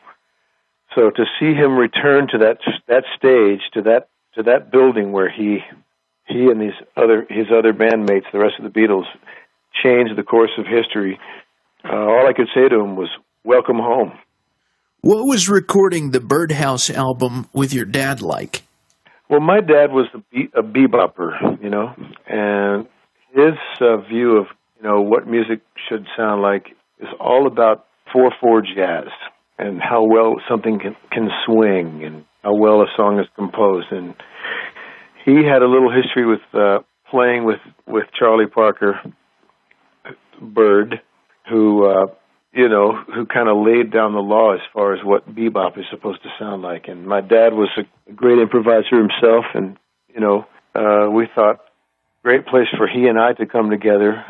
so 0.97 1.11
to 1.11 1.25
see 1.39 1.53
him 1.53 1.77
return 1.77 2.27
to 2.33 2.39
that 2.39 2.59
that 2.89 3.05
stage 3.17 3.61
to 3.75 3.83
that 3.83 4.09
to 4.35 4.43
that 4.45 4.73
building 4.73 5.13
where 5.13 5.31
he 5.31 5.59
he 6.27 6.47
and 6.47 6.61
these 6.61 6.77
other 6.97 7.27
his 7.29 7.47
other 7.57 7.73
bandmates, 7.73 8.25
the 8.33 8.39
rest 8.39 8.55
of 8.59 8.65
the 8.65 8.81
Beatles, 8.81 9.05
changed 9.85 10.17
the 10.17 10.23
course 10.25 10.51
of 10.59 10.65
history. 10.67 11.19
Uh, 11.85 11.95
all 11.95 12.27
I 12.27 12.33
could 12.33 12.49
say 12.55 12.69
to 12.69 12.81
him 12.81 12.97
was, 12.97 13.11
"Welcome 13.45 13.77
home." 13.77 14.19
What 15.03 15.27
was 15.27 15.49
recording 15.49 16.11
the 16.11 16.21
Birdhouse 16.21 16.91
album 16.91 17.49
with 17.53 17.73
your 17.73 17.85
dad 17.85 18.23
like? 18.23 18.63
Well, 19.29 19.41
my 19.41 19.61
dad 19.61 19.93
was 19.93 20.07
a, 20.15 20.19
be- 20.33 20.51
a 20.55 20.63
bebopper, 20.63 21.63
you 21.63 21.69
know, 21.69 21.95
and 22.27 22.87
his 23.33 23.55
uh, 23.81 23.99
view 23.99 24.39
of 24.39 24.47
you 24.79 24.89
know 24.89 25.03
what 25.03 25.29
music 25.29 25.61
should 25.89 26.07
sound 26.17 26.43
like 26.43 26.71
is 26.99 27.09
all 27.21 27.47
about 27.47 27.87
four 28.13 28.33
four 28.41 28.63
jazz 28.63 29.09
and 29.59 29.81
how 29.81 30.05
well 30.05 30.37
something 30.49 30.79
can, 30.79 30.97
can 31.11 31.31
swing 31.45 32.05
and 32.05 32.25
how 32.43 32.55
well 32.55 32.83
a 32.83 32.87
song 32.97 33.19
is 33.19 33.27
composed. 33.35 33.89
And 33.91 34.15
he 35.25 35.45
had 35.45 35.63
a 35.63 35.67
little 35.67 35.91
history 35.91 36.27
with 36.27 36.41
uh, 36.55 36.81
playing 37.11 37.45
with 37.45 37.61
with 37.87 38.05
Charlie 38.19 38.47
Parker 38.47 39.01
Bird, 40.41 41.01
who 41.49 41.87
uh, 41.87 42.07
you 42.53 42.69
know 42.69 42.93
who 43.15 43.27
kind 43.27 43.49
of 43.49 43.65
laid 43.65 43.91
down 43.91 44.13
the 44.13 44.21
law 44.21 44.55
as 44.55 44.61
far 44.73 44.95
as 44.95 45.05
what 45.05 45.29
bebop 45.35 45.79
is 45.79 45.85
supposed 45.91 46.23
to 46.23 46.29
sound 46.39 46.63
like. 46.63 46.89
And 46.89 47.07
my 47.07 47.21
dad 47.21 47.55
was 47.55 47.71
a 47.77 48.13
great 48.13 48.39
improviser 48.39 48.97
himself, 48.99 49.45
and 49.55 49.77
you 50.15 50.21
know 50.21 50.47
uh, 50.75 51.11
we 51.11 51.29
thought 51.35 51.61
great 52.23 52.47
place 52.47 52.69
for 52.77 52.89
he 52.89 53.07
and 53.07 53.19
I 53.19 53.33
to 53.35 53.47
come 53.47 53.71
together 53.71 54.25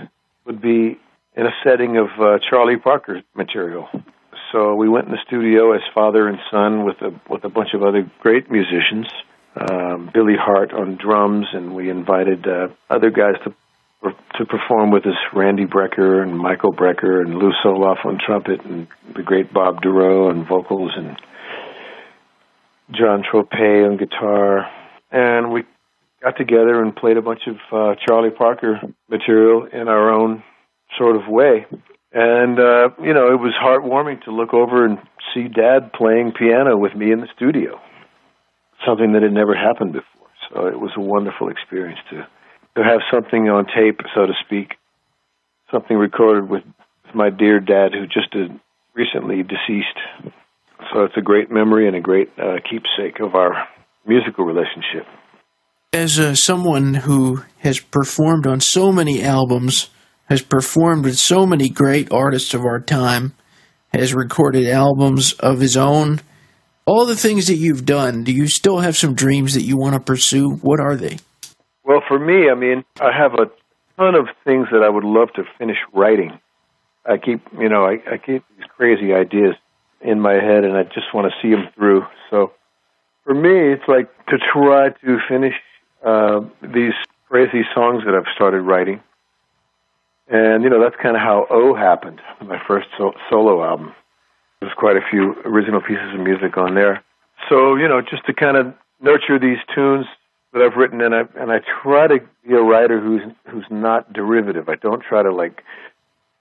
would 0.44 0.60
be 0.60 0.98
in 1.34 1.46
a 1.46 1.54
setting 1.64 1.96
of 1.96 2.06
uh, 2.20 2.38
Charlie 2.48 2.78
Parker 2.78 3.22
material. 3.34 3.88
So 4.52 4.74
we 4.74 4.88
went 4.88 5.06
in 5.06 5.12
the 5.12 5.22
studio 5.26 5.72
as 5.72 5.80
father 5.94 6.28
and 6.28 6.38
son 6.50 6.84
with 6.84 7.00
a 7.02 7.10
with 7.28 7.44
a 7.44 7.48
bunch 7.48 7.70
of 7.74 7.82
other 7.82 8.08
great 8.20 8.50
musicians, 8.50 9.06
um, 9.56 10.10
Billy 10.12 10.36
Hart 10.38 10.72
on 10.72 10.96
drums, 10.96 11.46
and 11.52 11.74
we 11.74 11.90
invited 11.90 12.46
uh, 12.46 12.68
other 12.88 13.10
guys 13.10 13.34
to 13.44 13.54
to 14.38 14.44
perform 14.44 14.92
with 14.92 15.04
us, 15.06 15.16
Randy 15.32 15.64
Brecker 15.64 16.22
and 16.22 16.38
Michael 16.38 16.72
Brecker 16.72 17.22
and 17.22 17.34
Lew 17.34 17.50
Soloff 17.64 18.04
on 18.04 18.18
trumpet, 18.24 18.64
and 18.64 18.86
the 19.16 19.22
great 19.22 19.52
Bob 19.52 19.82
Dorough 19.82 20.28
on 20.28 20.46
vocals, 20.46 20.92
and 20.96 21.16
John 22.92 23.24
Tropea 23.24 23.88
on 23.90 23.96
guitar, 23.96 24.70
and 25.10 25.52
we 25.52 25.64
got 26.22 26.36
together 26.36 26.82
and 26.82 26.94
played 26.94 27.16
a 27.16 27.22
bunch 27.22 27.42
of 27.48 27.56
uh, 27.72 27.94
Charlie 28.06 28.30
Parker 28.30 28.80
material 29.08 29.66
in 29.72 29.88
our 29.88 30.12
own 30.12 30.44
sort 30.96 31.16
of 31.16 31.22
way. 31.28 31.66
And 32.18 32.58
uh, 32.58 32.88
you 33.04 33.12
know, 33.12 33.28
it 33.28 33.36
was 33.36 33.52
heartwarming 33.60 34.24
to 34.24 34.30
look 34.30 34.54
over 34.54 34.86
and 34.86 34.96
see 35.34 35.48
Dad 35.48 35.92
playing 35.92 36.32
piano 36.32 36.74
with 36.78 36.94
me 36.94 37.12
in 37.12 37.20
the 37.20 37.28
studio, 37.36 37.78
something 38.88 39.12
that 39.12 39.22
had 39.22 39.32
never 39.32 39.54
happened 39.54 39.92
before. 39.92 40.30
So 40.48 40.66
it 40.66 40.80
was 40.80 40.92
a 40.96 41.00
wonderful 41.00 41.50
experience 41.50 41.98
to 42.08 42.26
to 42.76 42.82
have 42.82 43.00
something 43.12 43.50
on 43.50 43.66
tape, 43.66 44.00
so 44.14 44.24
to 44.24 44.32
speak, 44.46 44.76
something 45.70 45.94
recorded 45.96 46.48
with 46.48 46.62
my 47.14 47.28
dear 47.28 47.60
dad, 47.60 47.92
who 47.92 48.06
just 48.06 48.34
recently 48.94 49.42
deceased. 49.42 49.98
So 50.92 51.04
it's 51.04 51.16
a 51.18 51.22
great 51.22 51.50
memory 51.50 51.86
and 51.86 51.96
a 51.96 52.00
great 52.00 52.30
uh, 52.38 52.56
keepsake 52.64 53.20
of 53.20 53.34
our 53.34 53.68
musical 54.06 54.46
relationship. 54.46 55.04
As 55.92 56.18
uh, 56.18 56.34
someone 56.34 56.94
who 56.94 57.42
has 57.58 57.78
performed 57.78 58.46
on 58.46 58.60
so 58.60 58.90
many 58.90 59.22
albums 59.22 59.90
has 60.26 60.42
performed 60.42 61.04
with 61.04 61.16
so 61.16 61.46
many 61.46 61.68
great 61.68 62.12
artists 62.12 62.54
of 62.54 62.64
our 62.64 62.80
time, 62.80 63.34
has 63.92 64.14
recorded 64.14 64.68
albums 64.68 65.32
of 65.34 65.60
his 65.60 65.76
own. 65.76 66.20
All 66.84 67.06
the 67.06 67.16
things 67.16 67.46
that 67.46 67.56
you've 67.56 67.84
done, 67.84 68.24
do 68.24 68.32
you 68.32 68.46
still 68.46 68.78
have 68.78 68.96
some 68.96 69.14
dreams 69.14 69.54
that 69.54 69.62
you 69.62 69.76
want 69.76 69.94
to 69.94 70.00
pursue? 70.00 70.50
What 70.50 70.80
are 70.80 70.96
they? 70.96 71.18
Well, 71.84 72.02
for 72.06 72.18
me, 72.18 72.50
I 72.50 72.54
mean, 72.54 72.84
I 73.00 73.10
have 73.16 73.34
a 73.34 73.46
ton 73.96 74.14
of 74.14 74.28
things 74.44 74.66
that 74.72 74.82
I 74.82 74.88
would 74.88 75.04
love 75.04 75.32
to 75.34 75.44
finish 75.58 75.78
writing. 75.92 76.38
I 77.04 77.16
keep, 77.18 77.40
you 77.58 77.68
know, 77.68 77.84
I, 77.84 78.14
I 78.14 78.18
keep 78.18 78.44
these 78.56 78.66
crazy 78.76 79.12
ideas 79.14 79.54
in 80.00 80.20
my 80.20 80.34
head, 80.34 80.64
and 80.64 80.76
I 80.76 80.82
just 80.82 81.14
want 81.14 81.30
to 81.30 81.34
see 81.40 81.50
them 81.50 81.68
through. 81.74 82.02
So, 82.30 82.52
for 83.24 83.34
me, 83.34 83.72
it's 83.72 83.86
like 83.88 84.08
to 84.26 84.36
try 84.52 84.90
to 84.90 85.18
finish 85.28 85.54
uh, 86.04 86.40
these 86.62 86.94
crazy 87.28 87.62
songs 87.74 88.02
that 88.04 88.14
I've 88.14 88.32
started 88.34 88.62
writing 88.62 89.00
and, 90.28 90.64
you 90.64 90.70
know, 90.70 90.82
that's 90.82 90.96
kind 91.00 91.16
of 91.16 91.22
how 91.22 91.46
O 91.50 91.74
happened, 91.74 92.20
my 92.44 92.60
first 92.66 92.88
so- 92.98 93.14
solo 93.30 93.64
album. 93.64 93.94
There's 94.60 94.72
quite 94.74 94.96
a 94.96 95.02
few 95.10 95.34
original 95.44 95.80
pieces 95.80 96.14
of 96.14 96.20
music 96.20 96.56
on 96.56 96.74
there. 96.74 97.02
So, 97.48 97.76
you 97.76 97.86
know, 97.86 98.00
just 98.00 98.26
to 98.26 98.32
kind 98.32 98.56
of 98.56 98.74
nurture 99.00 99.38
these 99.38 99.58
tunes 99.74 100.06
that 100.52 100.62
I've 100.62 100.76
written, 100.76 101.00
and 101.02 101.14
I 101.14 101.24
and 101.36 101.52
I 101.52 101.60
try 101.82 102.06
to 102.06 102.20
be 102.46 102.54
a 102.54 102.62
writer 102.62 102.98
who's 102.98 103.22
who's 103.50 103.66
not 103.70 104.12
derivative. 104.12 104.68
I 104.68 104.76
don't 104.76 105.02
try 105.02 105.22
to 105.22 105.32
like 105.32 105.62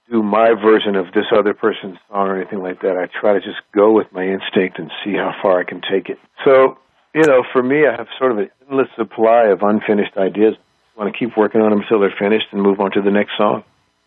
do 0.10 0.24
my 0.24 0.54
version 0.54 0.96
of 0.96 1.12
this 1.14 1.26
other 1.32 1.54
person's 1.54 1.98
song 2.08 2.30
or 2.30 2.38
anything 2.38 2.60
like 2.60 2.82
that. 2.82 2.96
I 2.96 3.08
try 3.08 3.34
to 3.34 3.42
just 3.42 3.60
go 3.74 3.92
with 3.92 4.08
my 4.14 4.24
instinct 4.24 4.80
and 4.80 4.90
see 5.04 5.14
how 5.14 5.36
far 5.42 5.60
I 5.60 5.64
can 5.64 5.82
take 5.82 6.10
it. 6.10 6.18
So, 6.46 6.78
you 7.14 7.24
know, 7.28 7.44
for 7.52 7.62
me, 7.62 7.86
I 7.86 7.96
have 7.96 8.08
sort 8.18 8.32
of 8.32 8.38
an 8.38 8.50
endless 8.70 8.88
supply 8.96 9.48
of 9.48 9.62
unfinished 9.62 10.16
ideas. 10.16 10.56
I 10.96 11.02
want 11.02 11.14
to 11.14 11.20
keep 11.20 11.36
working 11.36 11.62
on 11.62 11.72
them 11.72 11.82
until 11.82 12.00
they're 12.00 12.16
finished 12.18 12.48
and 12.52 12.62
move 12.62 12.80
on 12.80 12.92
to 12.92 13.02
the 13.02 13.12
next 13.12 13.32
song 13.38 13.64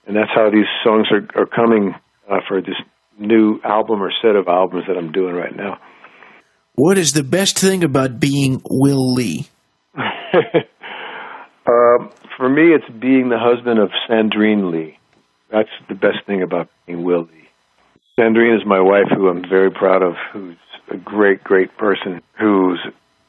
and 0.08 0.16
that's 0.16 0.30
how 0.34 0.50
these 0.50 0.66
songs 0.82 1.06
are, 1.12 1.28
are 1.40 1.46
coming 1.46 1.94
uh, 2.28 2.40
for 2.48 2.60
this 2.62 2.74
new 3.18 3.60
album 3.62 4.02
or 4.02 4.10
set 4.22 4.34
of 4.36 4.48
albums 4.48 4.84
that 4.88 4.96
I'm 4.96 5.12
doing 5.12 5.34
right 5.34 5.54
now. 5.54 5.78
What 6.74 6.96
is 6.96 7.12
the 7.12 7.22
best 7.22 7.58
thing 7.58 7.84
about 7.84 8.18
being 8.18 8.62
Will 8.70 9.12
Lee? 9.12 9.48
uh, 9.94 10.00
for 12.36 12.48
me, 12.48 12.72
it's 12.72 12.88
being 13.00 13.28
the 13.28 13.38
husband 13.38 13.78
of 13.78 13.90
Sandrine 14.08 14.72
Lee. 14.72 14.98
That's 15.50 15.68
the 15.88 15.94
best 15.94 16.24
thing 16.26 16.42
about 16.42 16.68
being 16.86 17.04
Will 17.04 17.22
Lee. 17.22 17.48
Sandrine 18.18 18.56
is 18.56 18.66
my 18.66 18.80
wife, 18.80 19.08
who 19.14 19.28
I'm 19.28 19.42
very 19.48 19.70
proud 19.70 20.02
of, 20.02 20.14
who's 20.32 20.56
a 20.90 20.96
great, 20.96 21.44
great 21.44 21.76
person, 21.76 22.22
who's 22.38 22.80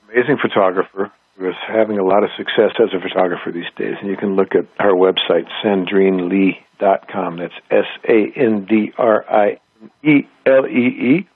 amazing 0.05 0.37
photographer, 0.41 1.11
was 1.39 1.55
having 1.67 1.97
a 1.97 2.03
lot 2.03 2.23
of 2.23 2.29
success 2.37 2.71
as 2.79 2.89
a 2.93 3.01
photographer 3.01 3.51
these 3.51 3.71
days. 3.77 3.95
And 4.01 4.09
you 4.09 4.17
can 4.17 4.35
look 4.35 4.55
at 4.55 4.65
her 4.79 4.93
website, 4.93 5.47
sandrinelee.com. 5.63 7.37
That's 7.37 7.53
S 7.71 7.85
A 8.07 8.31
N 8.35 8.65
D 8.65 8.91
R 8.97 9.25
I 9.29 9.59
E 10.03 10.27
L 10.45 10.67
E 10.67 11.17
E 11.17 11.27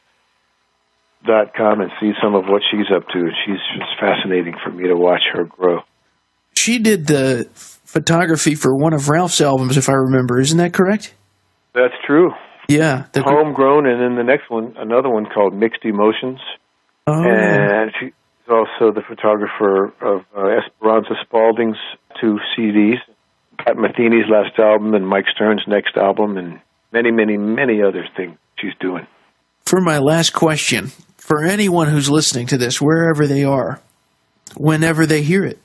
dot 1.26 1.54
com 1.56 1.80
and 1.80 1.90
see 2.00 2.12
some 2.22 2.36
of 2.36 2.46
what 2.46 2.62
she's 2.70 2.92
up 2.94 3.08
to. 3.10 3.30
She's 3.46 3.62
just 3.78 4.00
fascinating 4.00 4.56
for 4.64 4.72
me 4.72 4.88
to 4.88 4.96
watch 4.96 5.22
her 5.34 5.46
grow. 5.46 5.80
She 6.56 6.80
did 6.80 7.08
the 7.08 7.48
photography 7.54 8.56
for 8.56 8.76
one 8.76 8.94
of 8.94 9.10
Ralph's 9.10 9.42
albums, 9.42 9.78
if 9.78 9.90
I 9.90 9.94
remember. 9.94 10.40
Isn't 10.40 10.58
that 10.58 10.74
correct? 10.74 11.14
That's 11.74 11.94
true. 12.06 12.32
Yeah. 12.68 13.06
The 13.14 13.24
Homegrown, 13.24 13.88
and 13.88 14.02
then 14.02 14.16
the 14.16 14.24
next 14.24 14.50
one, 14.50 14.76
another 14.78 15.10
one 15.10 15.26
called 15.26 15.54
Mixed 15.54 15.84
Emotions. 15.84 16.40
Oh, 17.08 17.24
and 17.24 17.92
she's 18.44 18.52
also 18.52 18.94
the 18.94 19.02
photographer 19.08 19.86
of 20.02 20.22
uh, 20.36 20.58
Esperanza 20.58 21.16
Spalding's 21.26 21.78
two 22.20 22.38
CDs, 22.58 22.98
Pat 23.58 23.76
Metheny's 23.76 24.30
last 24.30 24.58
album, 24.60 24.94
and 24.94 25.08
Mike 25.08 25.26
Stern's 25.34 25.64
next 25.68 25.96
album, 25.98 26.38
and 26.38 26.60
many, 26.92 27.12
many, 27.12 27.38
many 27.38 27.82
other 27.82 28.06
things 28.16 28.38
she's 28.60 28.74
doing. 28.80 29.08
For 29.66 29.82
my 29.82 30.00
last 30.00 30.32
question, 30.32 30.88
for 31.18 31.44
anyone 31.44 31.88
who's 31.88 32.10
listening 32.10 32.48
to 32.48 32.58
this, 32.58 32.82
wherever 32.82 33.28
they 33.28 33.44
are, 33.44 33.80
whenever 34.58 35.06
they 35.06 35.22
hear 35.22 35.46
it, 35.46 35.60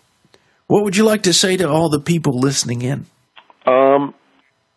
what 0.66 0.84
would 0.84 0.96
you 0.96 1.04
like 1.04 1.22
to 1.22 1.32
say 1.32 1.56
to 1.56 1.68
all 1.68 1.88
the 1.88 2.00
people 2.00 2.38
listening 2.38 2.82
in? 2.82 3.06
Um, 3.66 4.14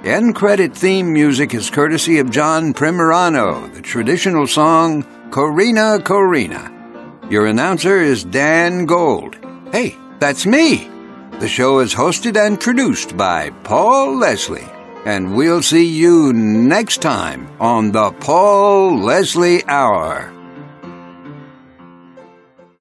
End 0.03 0.35
credit 0.35 0.75
theme 0.75 1.11
music 1.11 1.53
is 1.53 1.69
courtesy 1.69 2.19
of 2.19 2.31
John 2.31 2.73
Primorano, 2.73 3.73
the 3.73 3.81
traditional 3.81 4.47
song 4.47 5.03
Corina 5.29 5.99
Corina. 5.99 6.71
Your 7.31 7.47
announcer 7.47 8.01
is 8.01 8.23
Dan 8.23 8.85
Gold. 8.85 9.35
Hey, 9.71 9.95
that's 10.19 10.45
me. 10.45 10.89
The 11.39 11.47
show 11.47 11.79
is 11.79 11.93
hosted 11.93 12.35
and 12.35 12.59
produced 12.59 13.15
by 13.15 13.51
Paul 13.63 14.17
Leslie. 14.17 14.67
And 15.05 15.35
we'll 15.35 15.61
see 15.61 15.85
you 15.85 16.33
next 16.33 16.99
time 16.99 17.47
on 17.59 17.91
the 17.91 18.11
Paul 18.11 18.97
Leslie 18.97 19.63
Hour. 19.67 20.36